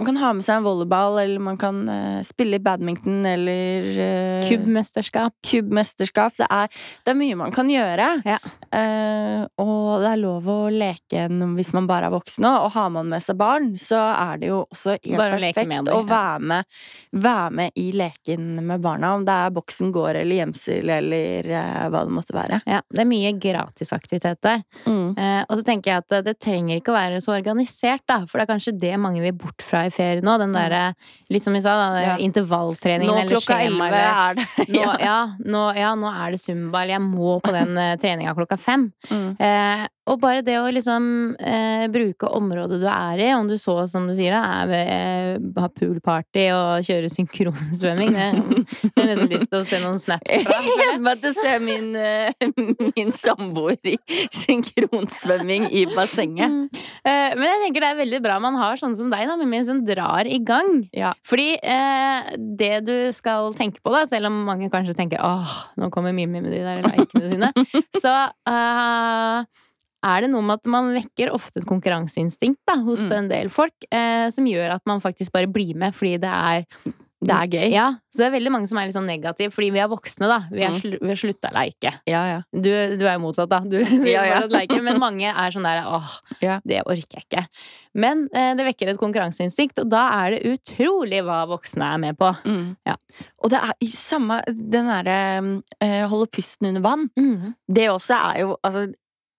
Man 0.00 0.06
kan 0.06 0.16
ha 0.16 0.30
med 0.32 0.44
seg 0.44 0.56
en 0.56 0.64
volleyball, 0.64 1.18
eller 1.20 1.40
man 1.44 1.58
kan 1.60 1.82
uh, 1.84 2.22
spille 2.24 2.56
badminton, 2.64 3.26
eller 3.28 3.88
uh, 3.92 4.46
Kubbmesterskap. 4.48 5.34
Kubbmesterskap. 5.44 6.38
Det 6.40 6.48
det 7.04 7.12
er 7.12 7.18
mye 7.18 7.36
man 7.36 7.52
kan 7.52 7.68
gjøre. 7.68 8.06
Ja. 8.24 8.38
Uh, 8.72 9.44
og 9.60 10.00
det 10.00 10.14
er 10.14 10.22
lov 10.22 10.48
å 10.48 10.56
leke 10.72 11.26
hvis 11.28 11.72
man 11.76 11.84
bare 11.90 12.08
er 12.08 12.14
voksen 12.14 12.46
òg. 12.48 12.56
Og 12.64 12.72
har 12.72 12.88
man 12.94 13.10
med 13.12 13.24
seg 13.24 13.36
barn, 13.36 13.68
så 13.76 14.00
er 14.14 14.40
det 14.40 14.48
jo 14.48 14.62
også 14.64 14.94
helt 14.96 15.20
Bare 15.20 15.36
å 15.36 15.42
perfekt 15.42 15.68
med 15.68 15.84
dem, 15.84 15.98
å 15.98 16.08
være 16.08 16.48
med, 16.54 16.80
være 17.12 17.52
med 17.60 17.76
i 17.84 17.86
leken 18.00 18.48
med 18.64 18.80
barna. 18.80 19.12
Om 19.18 19.28
det 19.28 19.36
er 19.44 19.54
boksen 19.60 19.92
går 19.92 20.22
eller 20.22 20.40
gjemsel 20.40 20.94
eller 20.96 21.52
hva 21.92 22.04
det 22.08 22.16
måtte 22.16 22.36
være. 22.36 22.62
Ja, 22.64 22.80
det 22.88 23.04
er 23.04 23.10
mye 23.12 23.34
gratisaktiviteter. 23.44 24.64
Mm. 24.88 25.20
Og 25.20 25.54
så 25.58 25.68
tenker 25.68 25.92
jeg 25.92 26.06
at 26.06 26.10
det, 26.16 26.24
det 26.30 26.36
trenger 26.40 26.80
ikke 26.80 26.94
å 26.94 26.98
være 26.98 27.20
så 27.20 27.36
organisert, 27.36 28.06
da. 28.08 28.22
For 28.24 28.40
det 28.40 28.48
er 28.48 28.52
kanskje 28.54 28.76
det 28.88 28.96
mange 29.02 29.20
vil 29.24 29.36
bort 29.36 29.60
fra 29.60 29.81
i 29.88 29.94
ferie 29.94 30.24
nå. 30.24 30.36
Den 30.42 30.54
derre, 30.56 30.82
litt 31.32 31.44
som 31.44 31.56
vi 31.56 31.62
sa, 31.64 31.76
da. 31.78 32.02
Ja. 32.02 32.16
intervalltreningen 32.22 33.12
Nå 33.12 33.18
eller 33.20 33.36
klokka 33.36 33.58
skjema 33.58 33.88
elleve 33.88 34.02
eller 34.02 34.22
er 34.22 34.38
det 34.38 34.68
nå, 34.72 34.86
ja, 35.08 35.18
nå, 35.54 35.64
ja, 35.78 35.94
nå 35.98 36.12
er 36.12 36.34
det 36.34 36.42
zumba, 36.42 36.82
eller 36.82 36.96
jeg 36.96 37.04
må 37.06 37.38
på 37.44 37.54
den 37.54 37.74
uh, 37.78 37.94
treninga 38.02 38.34
klokka 38.38 38.58
fem. 38.60 38.88
Mm. 39.10 39.28
Eh, 39.38 39.84
og 40.10 40.18
bare 40.18 40.42
det 40.42 40.56
å 40.58 40.70
liksom 40.74 41.04
eh, 41.38 41.84
bruke 41.92 42.26
området 42.34 42.80
du 42.82 42.88
er 42.90 43.20
i, 43.22 43.28
om 43.36 43.46
du 43.46 43.54
så, 43.60 43.76
som 43.90 44.08
du 44.10 44.14
sier, 44.16 44.34
da, 44.34 44.62
er 44.62 44.70
ved, 44.70 44.88
eh, 44.90 45.60
har 45.62 45.70
poolparty 45.76 46.46
og 46.56 46.88
kjøre 46.88 47.10
synkronsvømming, 47.12 48.10
det 48.16 48.24
jeg 48.24 48.96
har 48.96 49.10
nesten 49.12 49.30
lyst 49.30 49.46
til 49.52 49.60
å 49.60 49.68
se 49.68 49.80
noen 49.82 50.00
snaps 50.02 50.34
fra. 50.42 50.58
Jeg 50.66 50.74
gleder 50.78 51.04
meg 51.04 51.22
til 51.22 51.30
å 51.30 51.36
se 51.36 51.54
min, 51.62 51.88
eh, 51.98 52.50
min 52.96 53.14
samboer 53.14 53.78
i 53.86 53.94
synkronsvømming 54.42 55.68
i 55.70 55.84
bassenget. 55.92 56.50
Mm. 56.50 56.82
Eh, 57.06 57.38
men 57.38 57.46
jeg 57.46 57.62
tenker 57.64 57.84
det 57.84 57.90
er 57.92 58.00
veldig 58.02 58.22
bra 58.24 58.38
man 58.42 58.58
har 58.58 58.80
sånne 58.80 58.98
som 58.98 59.10
deg, 59.12 59.26
da, 59.30 59.38
Mimmi, 59.38 59.62
som 59.66 59.82
drar 59.86 60.28
i 60.28 60.38
gang. 60.42 60.82
Ja. 60.96 61.12
Fordi 61.28 61.54
eh, 61.58 62.32
det 62.58 62.74
du 62.88 62.94
skal 63.14 63.54
tenke 63.58 63.82
på, 63.82 63.94
da, 63.94 64.04
selv 64.10 64.32
om 64.32 64.42
mange 64.48 64.70
kanskje 64.72 64.96
tenker 64.98 65.22
åh, 65.22 65.58
nå 65.78 65.92
kommer 65.94 66.14
Mimmi 66.16 66.42
med 66.42 66.50
de 66.50 66.62
der 66.64 66.82
likene 66.90 67.34
sine, 67.34 67.52
så 68.02 68.16
eh, 68.50 69.50
er 70.04 70.20
det 70.26 70.30
noe 70.32 70.42
med 70.42 70.58
at 70.60 70.66
man 70.72 70.90
vekker 70.96 71.30
ofte 71.34 71.60
et 71.62 71.68
konkurranseinstinkt 71.68 72.60
da, 72.66 72.78
hos 72.82 73.00
Mm. 73.08 73.12
en 73.18 73.28
del 73.28 73.48
folk, 73.50 73.74
eh, 73.90 74.28
som 74.30 74.44
gjør 74.46 74.74
at 74.74 74.82
man 74.86 75.00
faktisk 75.00 75.32
bare 75.32 75.46
blir 75.50 75.74
med 75.76 75.94
fordi 75.94 76.18
det 76.20 76.30
er 76.32 76.66
Det 77.22 77.30
er 77.30 77.46
gøy. 77.46 77.68
Ja, 77.70 77.84
så 78.10 78.18
det 78.18 78.24
er 78.26 78.32
veldig 78.34 78.50
mange 78.50 78.66
som 78.66 78.78
er 78.78 78.88
litt 78.88 78.96
sånn 78.96 79.06
negative, 79.06 79.52
fordi 79.54 79.68
vi 79.70 79.78
er 79.78 79.86
voksne, 79.86 80.26
da. 80.26 80.40
Vi, 80.50 80.64
er 80.66 80.74
sl 80.74 80.96
vi 80.98 81.06
har 81.06 81.14
slutta 81.20 81.52
å 81.52 81.54
leike. 81.54 81.92
Ja, 82.10 82.22
ja. 82.26 82.38
Du, 82.50 82.66
du 82.98 83.04
er 83.06 83.12
jo 83.14 83.20
motsatt, 83.22 83.46
da. 83.48 83.60
Du 83.62 83.76
vil 84.02 84.08
Ja, 84.10 84.24
ja. 84.26 84.40
leke, 84.50 84.80
men 84.82 84.98
mange 84.98 85.30
er 85.30 85.54
sånn 85.54 85.62
der 85.62 85.84
åh, 85.86 86.16
det 86.66 86.80
orker 86.82 87.20
jeg 87.20 87.28
ikke. 87.28 87.44
Men 87.94 88.24
eh, 88.34 88.56
det 88.58 88.66
vekker 88.72 88.90
et 88.90 88.98
konkurranseinstinkt, 88.98 89.78
og 89.84 89.92
da 89.94 90.02
er 90.24 90.34
det 90.34 90.50
utrolig 90.50 91.22
hva 91.22 91.44
voksne 91.46 91.92
er 91.94 92.02
med 92.02 92.18
på. 92.18 92.32
Mm. 92.42 92.74
Ja. 92.90 92.96
Og 93.38 93.50
det 93.54 93.60
er 93.70 93.86
samme 93.94 94.40
Den 94.50 94.90
derre 94.90 95.62
øh, 95.78 96.08
holde 96.10 96.26
pusten 96.26 96.72
under 96.72 96.82
vann. 96.82 97.06
Det 97.70 97.86
også 97.92 98.18
er 98.18 98.40
jo 98.42 98.56
Altså, 98.66 98.88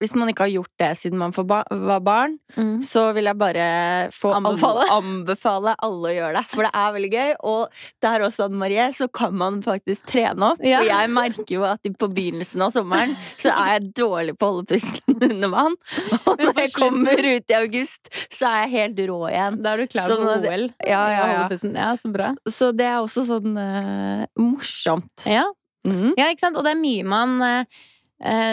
hvis 0.04 0.14
man 0.20 0.30
ikke 0.30 0.44
har 0.46 0.52
gjort 0.58 0.72
det 0.82 0.90
siden 1.00 1.22
man 1.22 1.32
var 1.34 2.02
barn, 2.04 2.38
Mm. 2.54 2.84
så 2.86 3.08
vil 3.16 3.26
jeg 3.26 3.38
bare 3.40 3.64
få 4.14 4.30
Anbefale. 4.38 4.84
Alle, 4.84 4.98
anbefale 5.00 5.72
alle 5.82 6.10
å 6.12 6.14
gjøre 6.14 6.34
det. 6.38 6.44
For 6.52 6.68
det 6.68 6.70
er 6.78 6.92
veldig 6.94 7.10
gøy. 7.14 7.32
Og 7.50 7.80
der 8.06 8.26
også, 8.28 8.46
Anne 8.46 8.60
Marie, 8.62 8.84
så 8.94 9.08
kan 9.10 9.34
man 9.40 9.58
faktisk 9.66 10.06
trene 10.12 10.52
opp. 10.52 10.62
Ja. 10.62 10.84
For 10.84 10.90
jeg 10.92 11.10
merker 11.16 11.56
jo 11.56 11.64
at 11.66 11.90
på 11.98 12.10
begynnelsen 12.14 12.62
av 12.62 12.76
sommeren 12.76 13.16
så 13.42 13.50
er 13.56 13.72
jeg 13.80 13.88
dårlig 13.98 14.36
på 14.38 14.46
å 14.46 14.54
holde 14.54 14.68
pusten 14.70 15.18
under 15.32 15.54
vann. 15.56 15.80
Og 16.28 16.44
når 16.44 16.62
jeg 16.62 16.76
kommer 16.76 17.26
ut 17.26 17.56
i 17.56 17.58
august, 17.58 18.12
så 18.30 18.52
er 18.52 18.60
jeg 18.68 18.74
helt 18.76 19.02
rå 19.10 19.20
igjen. 19.32 19.58
Da 19.66 19.74
er 19.74 19.82
du 19.82 19.88
klar 19.96 20.14
sånn, 20.14 20.24
for 20.28 20.48
OL. 20.54 20.68
Ja, 20.86 21.02
ja, 21.16 21.26
ja. 21.34 21.50
Ja, 21.74 21.90
så 21.98 22.14
bra. 22.14 22.34
Så 22.54 22.70
det 22.78 22.86
er 22.92 23.00
også 23.02 23.26
sånn 23.32 23.58
uh, 23.58 24.28
morsomt. 24.38 25.26
Ja. 25.26 25.48
Mm. 25.84 26.14
ja, 26.16 26.30
ikke 26.32 26.46
sant? 26.46 26.56
Og 26.60 26.64
det 26.64 26.76
er 26.78 26.80
mye 26.80 27.04
man 27.04 27.34
eh, 27.44 27.82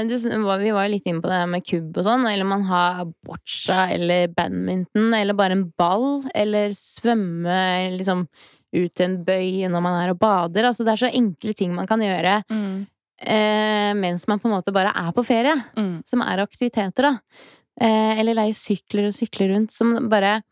du, 0.09 0.15
Vi 0.19 0.71
var 0.73 0.87
jo 0.87 0.93
litt 0.95 1.07
inne 1.07 1.21
på 1.23 1.29
det 1.31 1.41
med 1.49 1.65
kubb 1.67 1.97
og 2.01 2.05
sånn. 2.07 2.25
Eller 2.31 2.45
man 2.49 2.63
har 2.69 3.05
boccia 3.27 3.89
eller 3.95 4.29
badminton, 4.29 5.13
eller 5.15 5.35
bare 5.35 5.53
en 5.59 5.67
ball. 5.79 6.25
Eller 6.35 6.71
svømme 6.75 7.97
liksom 7.99 8.27
ut 8.73 8.93
til 8.95 9.05
en 9.09 9.25
bøy 9.27 9.67
når 9.69 9.83
man 9.83 9.97
er 10.05 10.11
og 10.15 10.19
bader. 10.23 10.65
Altså 10.71 10.85
det 10.87 10.93
er 10.95 11.03
så 11.05 11.13
enkle 11.15 11.55
ting 11.59 11.75
man 11.75 11.87
kan 11.91 12.01
gjøre 12.01 12.43
Mm. 12.51 12.87
eh, 13.21 13.93
mens 13.95 14.27
man 14.29 14.39
på 14.41 14.49
en 14.49 14.55
måte 14.57 14.73
bare 14.73 14.93
er 14.97 15.13
på 15.13 15.25
ferie. 15.27 15.55
Mm. 15.77 16.03
Som 16.07 16.23
er 16.23 16.39
aktiviteter, 16.45 17.03
da. 17.03 17.19
Eh, 17.81 18.19
eller 18.21 18.35
leie 18.35 18.55
sykler 18.55 19.07
og 19.09 19.15
sykle 19.15 19.49
rundt. 19.53 19.73
Som 19.73 20.09
bare 20.09 20.43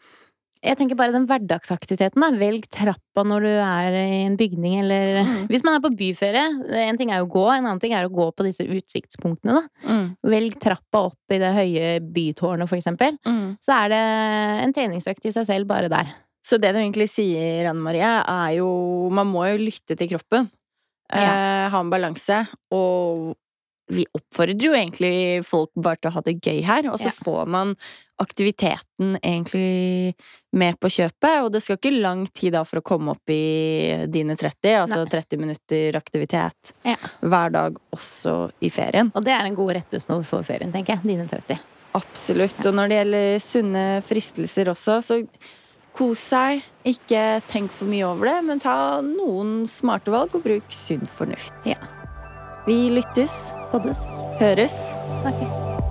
Jeg 0.65 0.79
tenker 0.79 0.99
bare 0.99 1.15
den 1.15 1.27
hverdagsaktiviteten, 1.29 2.19
da. 2.23 2.29
Velg 2.39 2.65
trappa 2.75 3.23
når 3.27 3.45
du 3.47 3.51
er 3.53 3.97
i 4.01 4.23
en 4.25 4.37
bygning, 4.39 4.81
eller 4.83 5.23
Mm. 5.25 5.47
Hvis 5.51 5.65
man 5.65 5.75
er 5.77 5.83
på 5.85 5.91
byferie, 5.97 6.45
en 6.89 6.99
ting 6.99 7.11
er 7.11 7.19
jo 7.21 7.27
å 7.27 7.33
gå, 7.33 7.45
en 7.53 7.67
annen 7.67 7.81
ting 7.81 7.93
er 7.93 8.07
å 8.07 8.13
gå 8.13 8.29
på 8.35 8.45
disse 8.47 8.65
utsiktspunktene, 8.67 9.55
da. 9.61 9.89
Mm. 9.89 10.07
Velg 10.23 10.59
trappa 10.61 11.05
opp 11.11 11.35
i 11.35 11.39
det 11.39 11.53
høye 11.55 12.01
bytårnet, 12.03 12.69
for 12.69 12.79
eksempel. 12.79 13.19
Mm. 13.27 13.57
Så 13.63 13.75
er 13.75 13.89
det 13.93 14.03
en 14.65 14.73
treningsøkt 14.75 15.27
i 15.27 15.35
seg 15.35 15.47
selv 15.47 15.69
bare 15.71 15.89
der. 15.93 16.15
Så 16.45 16.59
det 16.59 16.73
du 16.73 16.79
egentlig 16.81 17.11
sier, 17.13 17.69
Anne 17.69 17.83
Marie, 17.83 18.09
er 18.09 18.57
jo 18.57 19.09
Man 19.13 19.27
må 19.29 19.45
jo 19.51 19.59
lytte 19.61 19.97
til 19.99 20.09
kroppen. 20.09 20.49
Eh, 21.13 21.69
ha 21.73 21.81
en 21.81 21.91
balanse. 21.91 22.47
Og 22.73 23.35
vi 23.89 24.05
oppfordrer 24.15 24.61
jo 24.69 24.73
egentlig 24.77 25.45
folk 25.49 25.71
bare 25.77 25.97
til 26.01 26.11
å 26.11 26.15
ha 26.19 26.21
det 26.27 26.37
gøy 26.45 26.63
her. 26.65 26.89
Og 26.93 26.99
så 27.01 27.09
Ja. 27.11 27.17
får 27.25 27.47
man 27.49 27.75
aktiviteten 28.21 29.19
egentlig 29.23 30.15
med 30.53 30.79
på 30.81 30.89
kjøpet. 30.91 31.45
Og 31.45 31.53
det 31.53 31.63
skal 31.63 31.77
ikke 31.79 32.01
lang 32.03 32.27
tid 32.35 32.53
da 32.53 32.65
for 32.65 32.81
å 32.81 32.85
komme 32.85 33.11
opp 33.15 33.31
i 33.31 34.05
dine 34.11 34.37
30, 34.37 34.75
altså 34.85 35.05
Nei. 35.05 35.11
30 35.13 35.39
minutter 35.39 35.93
aktivitet 35.99 36.73
Ja. 36.85 36.97
hver 37.23 37.51
dag 37.53 37.77
også 37.95 38.51
i 38.61 38.69
ferien. 38.71 39.13
Og 39.15 39.25
det 39.25 39.33
er 39.33 39.47
en 39.47 39.55
god 39.55 39.75
rettesnor 39.77 40.25
for 40.25 40.43
ferien, 40.43 40.73
tenker 40.73 40.97
jeg. 40.97 41.03
Dine 41.05 41.27
30. 41.29 41.59
Absolutt. 41.95 42.59
Og 42.67 42.75
når 42.75 42.89
det 42.89 42.99
gjelder 42.99 43.41
sunne 43.41 44.03
fristelser 44.05 44.67
også, 44.69 45.03
så 45.03 45.27
kos 45.95 46.19
seg. 46.19 46.63
Ikke 46.85 47.43
tenk 47.49 47.71
for 47.73 47.87
mye 47.87 48.05
over 48.07 48.27
det, 48.27 48.45
men 48.45 48.59
ta 48.61 49.01
noen 49.03 49.65
smarte 49.67 50.13
valg 50.13 50.35
og 50.35 50.45
bruk 50.45 50.63
sunn 50.71 51.07
fornuft. 51.09 51.55
Ja. 51.67 51.75
Vi 52.69 52.91
lyttes, 52.93 53.33
Poddes. 53.71 53.99
høres. 54.41 54.75
Snakkes. 55.23 55.88